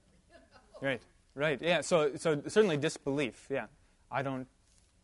[0.81, 0.89] You know?
[0.89, 1.03] right,
[1.35, 1.61] right.
[1.61, 3.49] Yeah, so, so certainly disbelief.
[3.51, 3.67] Yeah.
[4.13, 4.47] I don't,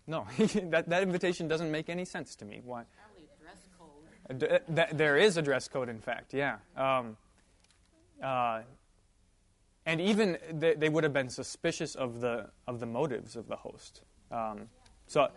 [0.06, 2.60] no, that, that invitation doesn't make any sense to me.
[2.64, 2.84] Why?
[2.96, 3.90] Probably a dress code.
[4.30, 6.58] Uh, d- th- there is a dress code, in fact, yeah.
[6.76, 7.16] Um,
[8.22, 8.60] uh,
[9.84, 13.56] and even they, they would have been suspicious of the of the motives of the
[13.56, 14.02] host.
[14.30, 14.68] Um,
[15.08, 15.28] so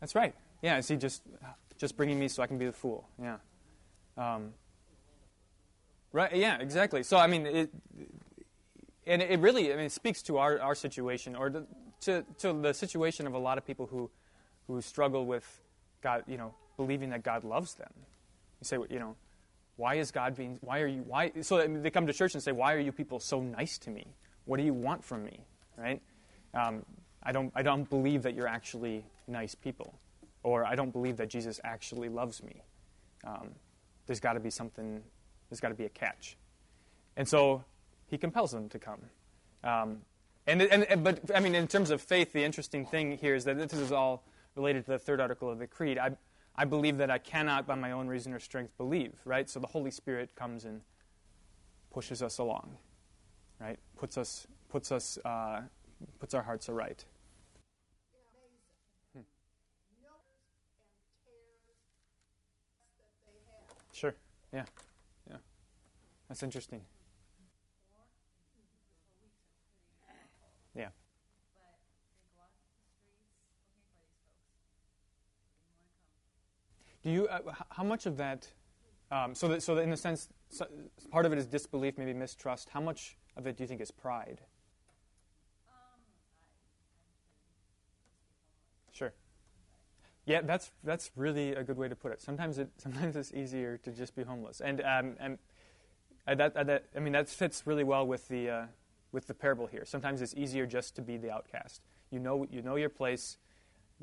[0.00, 0.34] that's right.
[0.62, 1.22] Yeah, is he just
[1.78, 3.08] just bringing me so I can be the fool?
[3.20, 3.36] Yeah.
[4.16, 4.52] Um,
[6.12, 6.34] right.
[6.34, 6.58] Yeah.
[6.58, 7.02] Exactly.
[7.02, 7.70] So I mean, it,
[9.06, 11.66] and it really I mean speaks to our, our situation or the,
[12.02, 14.10] to to the situation of a lot of people who
[14.66, 15.44] who struggle with
[16.02, 17.90] God, you know, believing that God loves them.
[18.60, 19.16] You say, you know,
[19.76, 20.58] why is God being?
[20.60, 21.02] Why are you?
[21.06, 21.32] Why?
[21.42, 23.78] So I mean, they come to church and say, why are you people so nice
[23.78, 24.06] to me?
[24.44, 25.40] What do you want from me?
[25.76, 26.00] Right?
[26.54, 26.84] Um,
[27.22, 27.52] I don't.
[27.54, 29.98] I don't believe that you're actually nice people,
[30.46, 32.62] or I don't believe that Jesus actually loves me.
[33.24, 33.50] Um,
[34.06, 35.02] there's got to be something.
[35.50, 36.36] There's got to be a catch.
[37.16, 37.64] And so
[38.06, 39.00] he compels them to come.
[39.64, 40.02] Um,
[40.46, 43.44] and, and, and, but I mean, in terms of faith, the interesting thing here is
[43.44, 44.22] that this is all
[44.54, 45.98] related to the third article of the creed.
[45.98, 46.16] I,
[46.54, 49.14] I believe that I cannot, by my own reason or strength, believe.
[49.24, 49.50] Right.
[49.50, 50.80] So the Holy Spirit comes and
[51.92, 52.76] pushes us along.
[53.60, 53.78] Right.
[53.96, 55.62] Puts us puts us uh,
[56.20, 57.04] puts our hearts aright.
[59.14, 59.26] Amazing.
[60.02, 61.60] Notes and tears
[62.98, 63.85] that they have.
[63.96, 64.14] Sure.
[64.52, 64.64] Yeah.
[65.30, 65.36] Yeah.
[66.28, 66.82] That's interesting.
[70.74, 70.88] Yeah.
[77.02, 77.26] Do you?
[77.26, 77.40] Uh,
[77.70, 78.46] how much of that?
[79.10, 80.66] Um, so, that, so that in a sense, so,
[81.10, 82.68] part of it is disbelief, maybe mistrust.
[82.68, 84.42] How much of it do you think is pride?
[88.92, 89.14] Sure.
[90.26, 92.20] Yeah, that's that's really a good way to put it.
[92.20, 95.38] Sometimes it sometimes it's easier to just be homeless, and um, and
[96.26, 98.66] uh, that, uh, that I mean that fits really well with the uh,
[99.12, 99.84] with the parable here.
[99.84, 101.80] Sometimes it's easier just to be the outcast.
[102.10, 103.38] You know you know your place.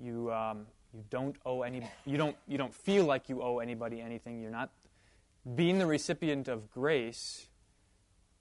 [0.01, 1.85] You um, you don't owe any.
[2.05, 4.41] You don't you don't feel like you owe anybody anything.
[4.41, 4.71] You're not
[5.55, 7.47] being the recipient of grace.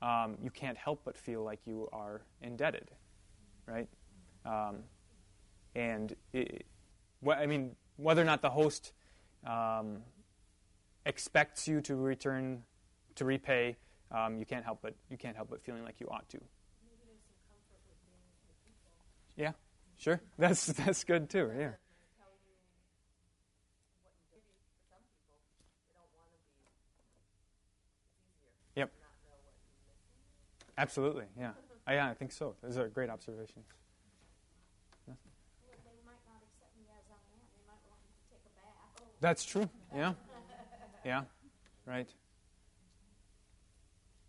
[0.01, 2.91] Um, you can't help but feel like you are indebted,
[3.67, 3.89] right?
[4.45, 4.79] Um,
[5.75, 6.65] and it,
[7.31, 8.93] I mean, whether or not the host
[9.47, 9.99] um,
[11.07, 12.63] expects you to return
[13.17, 13.77] to repay,
[14.11, 16.39] um, you can't help but you can't help but feeling like you ought to.
[19.37, 19.53] Yeah,
[19.99, 20.21] sure.
[20.39, 21.51] That's that's good too.
[21.57, 21.71] Yeah.
[28.77, 28.91] Yep.
[30.79, 31.25] Absolutely.
[31.39, 31.53] Yeah.
[31.87, 32.55] I, yeah, I think so.
[32.63, 33.67] Those are great observations.
[35.07, 35.15] They
[36.07, 37.43] might not accept me as I am.
[37.53, 39.12] They might want me to take a bath.
[39.23, 39.71] That's true.
[39.95, 40.15] Yeah.
[41.05, 41.23] Yeah.
[41.87, 42.09] Right.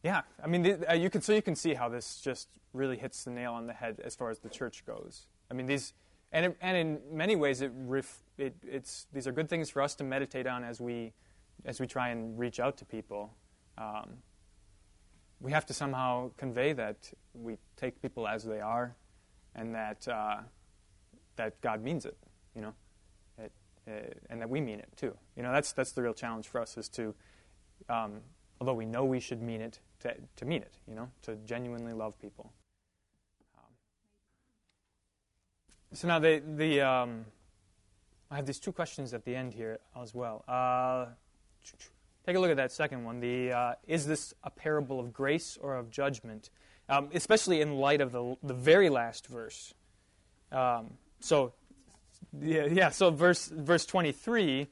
[0.04, 0.22] Yeah.
[0.42, 3.24] I mean, the, uh, you can so you can see how this just really hits
[3.24, 5.26] the nail on the head as far as the church goes.
[5.50, 5.94] I mean, these
[6.32, 9.82] and it, and in many ways it, ref, it it's these are good things for
[9.82, 11.14] us to meditate on as we
[11.66, 13.34] as we try and reach out to people.
[13.80, 14.18] Um,
[15.40, 18.96] we have to somehow convey that we take people as they are,
[19.56, 20.38] and that uh,
[21.36, 22.16] that God means it,
[22.56, 22.76] you know,
[23.88, 25.16] and that we mean it too.
[25.36, 27.14] You know, that's that's the real challenge for us is to,
[27.90, 28.22] um,
[28.60, 31.94] although we know we should mean it, to to mean it, you know, to genuinely
[31.94, 32.52] love people.
[33.58, 33.74] Um,
[35.94, 37.26] so now the the um,
[38.32, 40.44] I have these two questions at the end here as well.
[40.48, 41.08] Uh,
[42.26, 43.20] Take a look at that second one.
[43.20, 46.50] The uh, is this a parable of grace or of judgment?
[46.88, 49.74] Um, especially in light of the the very last verse.
[50.52, 51.54] Um, so,
[52.42, 52.90] yeah, yeah.
[52.90, 54.68] So verse verse twenty three,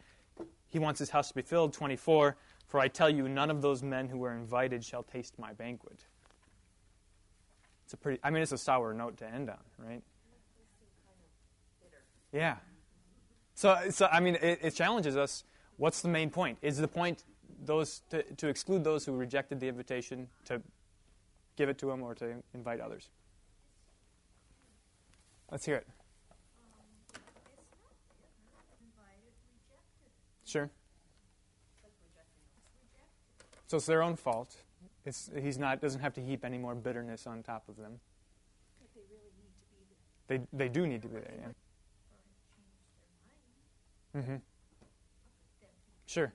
[0.68, 1.74] he wants his house to be filled.
[1.74, 2.38] Twenty four.
[2.68, 6.06] For I tell you, none of those men who were invited shall taste my banquet.
[7.84, 8.20] It's a pretty.
[8.24, 10.02] I mean, it's a sour note to end on, right?
[12.32, 12.56] Yeah.
[13.56, 15.44] So, so I mean, it, it challenges us.
[15.76, 16.60] What's the main point?
[16.62, 17.26] Is the point
[17.64, 20.62] those to, to exclude those who rejected the invitation to
[21.58, 23.10] give it to them or to invite others.
[25.52, 25.88] Let's hear it.
[30.52, 30.70] Sure.
[33.68, 34.58] So it's their own fault.
[35.06, 38.00] It's, he's not doesn't have to heap any more bitterness on top of them.
[40.28, 41.34] They they do need to be there.
[44.14, 44.22] Yeah.
[44.22, 44.36] Mm-hmm.
[46.06, 46.34] Sure.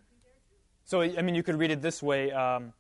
[0.85, 2.73] So, I mean, you could read it this way um,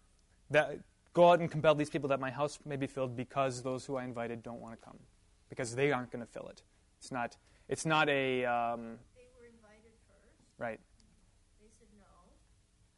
[0.50, 0.78] that
[1.12, 3.96] go out and compel these people that my house may be filled because those who
[3.96, 4.98] I invited don't want to come,
[5.50, 6.62] because they aren't going to fill it.
[6.98, 7.36] It's not,
[7.68, 8.44] it's not a.
[8.46, 10.38] Um, They were invited first.
[10.58, 10.80] right,
[11.60, 12.06] They said no.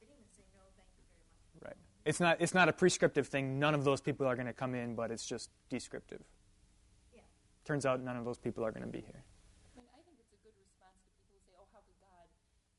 [0.00, 1.66] They didn't even say no, thank you very much.
[1.66, 1.78] right.
[2.08, 3.58] It's not, it's not a prescriptive thing.
[3.58, 6.22] None of those people are going to come in, but it's just descriptive.
[7.14, 7.20] Yeah.
[7.66, 9.22] Turns out none of those people are going to be here.
[9.76, 12.00] I mean, I think it's a good response to people who say, "Oh, how could
[12.00, 12.26] God?"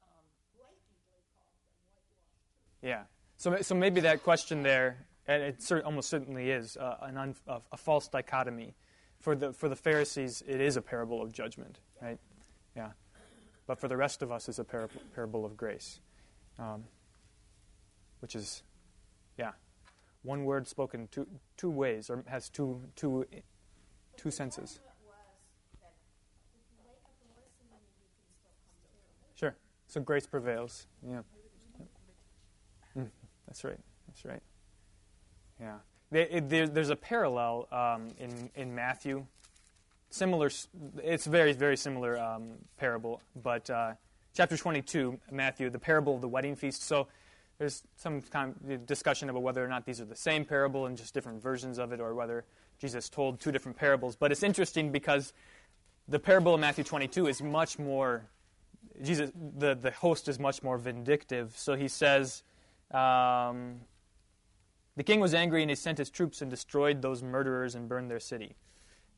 [0.02, 0.26] Um,
[0.58, 1.38] Blatantly called them
[1.78, 2.82] whitewashed.
[2.82, 3.04] Yeah.
[3.38, 7.36] So, so maybe that question there, and it cer- almost certainly is uh, an un-
[7.46, 8.74] a, a false dichotomy.
[9.20, 12.18] For the for the Pharisees, it is a parable of judgment, right?
[12.76, 12.94] Yeah.
[13.68, 16.00] But for the rest of us, it's a par- parable of grace,
[16.58, 16.86] um,
[18.22, 18.64] which is,
[19.40, 19.52] yeah,
[20.24, 21.26] one word spoken two
[21.56, 23.26] two ways, or has two two
[24.18, 24.82] two senses.
[29.36, 29.56] Sure.
[29.88, 30.88] So grace prevails.
[31.08, 31.22] Yeah.
[32.98, 33.10] Mm,
[33.48, 33.80] that's right.
[34.08, 34.44] That's right.
[35.60, 35.78] Yeah.
[36.12, 39.26] There's a parallel um, in in Matthew.
[40.10, 40.50] Similar.
[41.02, 43.94] It's very very similar um, parable, but uh,
[44.34, 46.84] chapter 22, Matthew, the parable of the wedding feast.
[46.84, 47.08] So.
[47.60, 50.98] There's some kind of discussion about whether or not these are the same parable and
[50.98, 52.46] just different versions of it, or whether
[52.80, 54.16] Jesus told two different parables.
[54.16, 55.34] But it's interesting because
[56.08, 58.24] the parable of Matthew 22 is much more
[59.04, 61.54] Jesus, the, the host is much more vindictive.
[61.56, 62.44] So he says,
[62.92, 63.82] um,
[64.96, 68.10] The king was angry and he sent his troops and destroyed those murderers and burned
[68.10, 68.56] their city.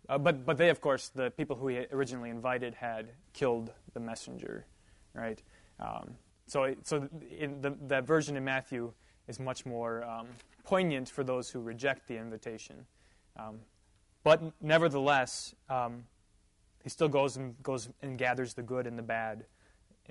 [0.09, 3.99] Uh, but, but they, of course, the people who he originally invited had killed the
[3.99, 4.65] messenger,
[5.13, 5.41] right?
[5.79, 6.15] Um,
[6.47, 8.93] so so in the, that version in Matthew
[9.27, 10.27] is much more um,
[10.63, 12.85] poignant for those who reject the invitation.
[13.37, 13.59] Um,
[14.23, 16.03] but nevertheless, um,
[16.83, 19.45] he still goes and goes and gathers the good and the bad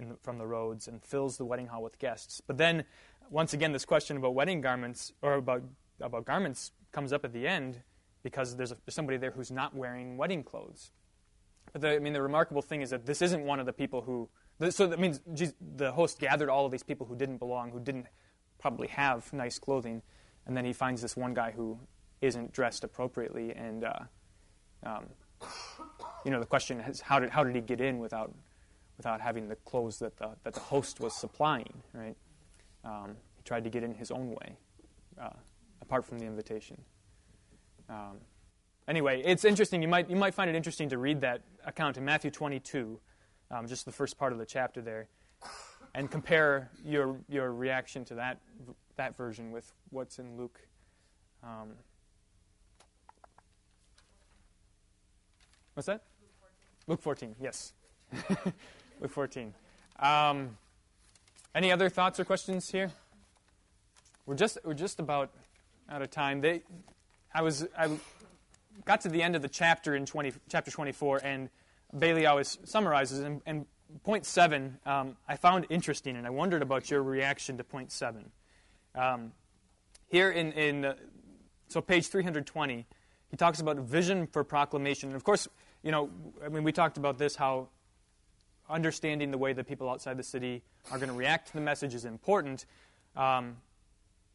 [0.08, 2.40] the, from the roads and fills the wedding hall with guests.
[2.40, 2.84] But then,
[3.30, 5.62] once again, this question about wedding garments or about
[6.00, 7.82] about garments comes up at the end
[8.22, 10.90] because there's, a, there's somebody there who's not wearing wedding clothes.
[11.72, 14.02] But the, I mean, the remarkable thing is that this isn't one of the people
[14.02, 14.28] who.
[14.68, 17.80] So that means Jesus, the host gathered all of these people who didn't belong, who
[17.80, 18.06] didn't
[18.58, 20.02] probably have nice clothing,
[20.46, 21.78] and then he finds this one guy who
[22.20, 24.00] isn't dressed appropriately, and uh,
[24.82, 25.06] um,
[26.24, 28.34] you know the question is how did how did he get in without
[28.98, 32.16] without having the clothes that the that the host was supplying, right?
[32.84, 34.56] Um, he tried to get in his own way,
[35.18, 35.30] uh,
[35.80, 36.78] apart from the invitation.
[37.88, 38.18] Um,
[38.86, 39.80] anyway, it's interesting.
[39.80, 43.00] You might you might find it interesting to read that account in Matthew 22,
[43.50, 45.08] um, just the first part of the chapter there,
[45.94, 48.38] and compare your your reaction to that
[48.96, 50.60] that version with what's in Luke.
[51.42, 51.70] Um,
[55.74, 56.02] what's that?
[56.86, 57.36] Luke 14.
[57.40, 57.72] Yes,
[59.00, 59.54] Luke 14.
[59.98, 60.56] Um,
[61.54, 62.90] any other thoughts or questions here?
[64.26, 65.30] We're just we're just about
[65.88, 66.40] out of time.
[66.40, 66.62] They,
[67.34, 67.88] I was I
[68.84, 71.48] got to the end of the chapter in 20, chapter 24, and
[71.96, 73.20] Bailey always summarizes.
[73.20, 73.66] And, and
[74.04, 78.30] point seven, um, I found interesting, and I wondered about your reaction to point seven.
[78.94, 79.32] Um,
[80.08, 80.94] here in, in uh,
[81.68, 82.86] so page 320,
[83.30, 85.10] he talks about vision for proclamation.
[85.10, 85.48] And of course,
[85.82, 86.10] you know,
[86.44, 87.68] I mean, we talked about this how
[88.68, 91.94] understanding the way that people outside the city are going to react to the message
[91.94, 92.66] is important.
[93.16, 93.56] Um,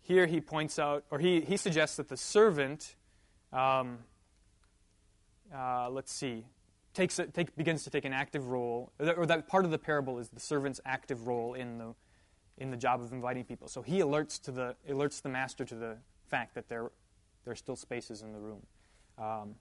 [0.02, 2.96] here he points out, or he, he suggests that the servant,
[3.52, 4.00] um,
[5.54, 6.46] uh, let's see,
[6.96, 10.18] takes a, take, begins to take an active role, or that part of the parable
[10.18, 11.94] is the servant's active role in the,
[12.58, 13.68] in the job of inviting people.
[13.68, 16.92] So he alerts, to the, alerts the master to the fact that there,
[17.44, 18.66] there are still spaces in the room.
[19.18, 19.56] Um,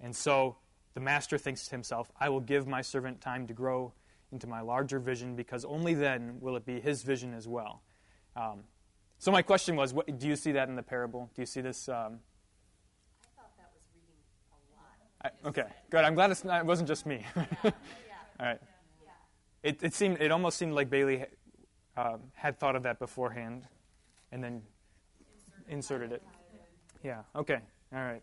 [0.00, 0.56] and so
[0.94, 3.92] the master thinks to himself, I will give my servant time to grow
[4.32, 7.82] into my larger vision because only then will it be his vision as well.
[8.34, 8.64] Um,
[9.18, 11.30] so my question was, what, do you see that in the parable?
[11.34, 11.88] Do you see this?
[11.88, 14.16] Um, I thought that was reading
[14.50, 14.96] a lot.
[15.24, 16.04] I, okay, good.
[16.04, 17.24] I'm glad not, it wasn't just me.
[17.64, 17.72] All
[18.40, 18.60] right.
[19.62, 21.24] It, it seemed it almost seemed like Bailey
[21.96, 23.62] um, had thought of that beforehand,
[24.32, 24.62] and then
[25.68, 26.22] inserted it.
[27.04, 27.22] Yeah.
[27.36, 27.58] Okay.
[27.92, 28.22] All right.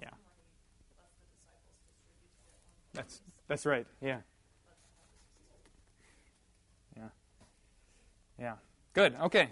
[0.00, 0.08] Yeah.
[2.94, 3.86] That's that's right.
[4.00, 4.18] Yeah.
[6.96, 7.08] Yeah.
[8.38, 8.54] Yeah.
[8.92, 9.14] Good.
[9.22, 9.50] Okay.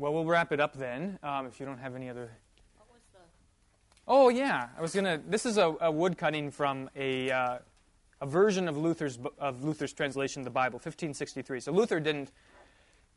[0.00, 1.18] Well, we'll wrap it up then.
[1.24, 2.30] Um, if you don't have any other.
[2.76, 3.18] What was the,
[4.06, 5.20] Oh yeah, I was gonna.
[5.26, 7.58] This is a, a wood cutting from a uh,
[8.20, 11.58] a version of Luther's of Luther's translation of the Bible, 1563.
[11.58, 12.30] So Luther didn't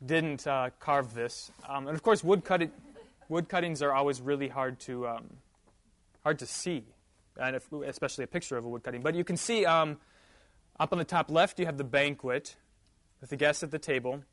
[0.04, 2.72] didn't uh, carve this, um, and of course wood cutting
[3.28, 5.36] wood cuttings are always really hard to um,
[6.24, 6.82] hard to see,
[7.36, 9.02] and if, especially a picture of a wood cutting.
[9.02, 9.98] But you can see um,
[10.80, 12.56] up on the top left, you have the banquet
[13.20, 14.24] with the guests at the table.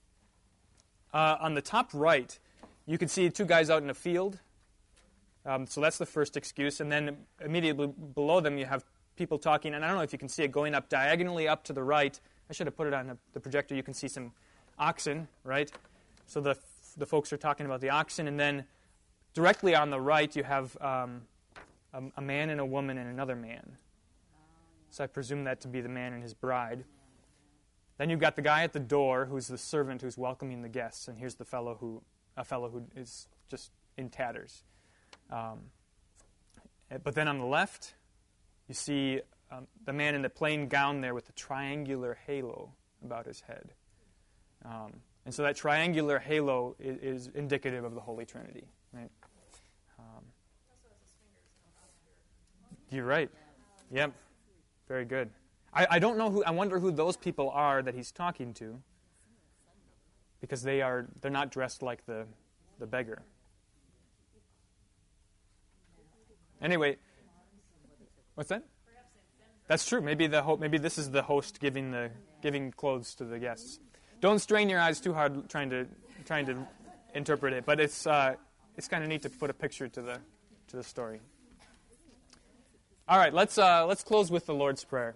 [1.14, 2.38] Uh, on the top right,
[2.86, 4.40] you can see two guys out in a field.
[5.46, 6.82] Um, so that's the first excuse.
[6.82, 8.84] And then immediately below them, you have
[9.16, 9.74] people talking.
[9.74, 11.84] And I don't know if you can see it going up diagonally up to the
[11.84, 12.20] right.
[12.50, 13.76] I should have put it on the, projector.
[13.76, 14.32] You can see some
[14.78, 15.72] oxen, right?
[16.28, 16.56] So the,
[16.98, 18.28] the folks are talking about the oxen.
[18.28, 18.66] And then
[19.34, 21.22] directly on the right, you have um,
[21.94, 23.78] a, a man and a woman and another man.
[24.92, 26.84] So I presume that to be the man and his bride.
[28.00, 31.10] Then you've got the guy at the door who's the servant who's welcoming the guests,
[31.10, 32.02] and here's the fellow who
[32.38, 34.64] a fellow who is just in tatters.
[35.30, 35.60] Um,
[37.04, 37.96] but then on the left,
[38.70, 39.20] you see
[39.52, 42.72] um, the man in the plain gown there with the triangular halo
[43.04, 43.74] about his head.
[44.64, 44.94] Um,
[45.26, 49.10] and so that triangular halo is, is, indicative of the Holy Trinity, right?
[50.00, 50.24] Um,
[52.90, 53.30] you're right.
[53.92, 54.14] Yep.
[54.88, 55.30] Very good.
[55.74, 56.44] I, I don't know who.
[56.44, 58.82] I wonder who those people are that he's talking to,
[60.42, 62.26] because they are they're not dressed like the
[62.80, 63.22] the beggar.
[66.62, 66.98] Anyway,
[68.36, 68.64] what's that?
[69.68, 70.02] That's true.
[70.02, 72.10] Maybe the ho- maybe this is the host giving the
[72.42, 73.80] giving clothes to the guests.
[74.20, 75.86] Don't strain your eyes too hard trying to
[76.26, 76.58] trying to
[77.14, 78.36] interpret it, but it's uh,
[78.76, 80.20] it's kind of neat to put a picture to the
[80.70, 81.22] to the story.
[83.08, 85.16] All right, let's uh, let's close with the Lord's prayer.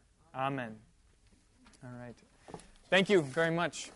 [0.35, 0.75] Amen.
[1.83, 2.15] All right.
[2.89, 3.91] Thank you very much.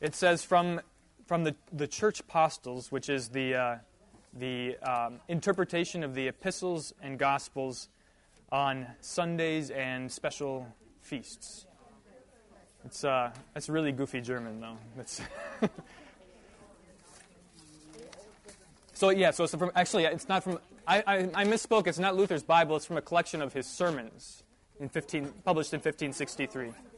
[0.00, 0.80] It says from,
[1.26, 3.76] from the, the church postils, which is the, uh,
[4.34, 7.88] the um, interpretation of the epistles and gospels
[8.52, 10.66] on Sundays and special
[11.00, 11.66] feasts.
[12.84, 14.78] It's uh, it's really goofy German though.
[14.98, 15.20] It's
[18.94, 19.32] so yeah.
[19.32, 20.58] So it's from actually it's not from.
[20.90, 21.86] I, I, misspoke.
[21.86, 22.74] It's not Luther's Bible.
[22.74, 24.42] It's from a collection of his sermons
[24.80, 26.72] in 15 published in 1563.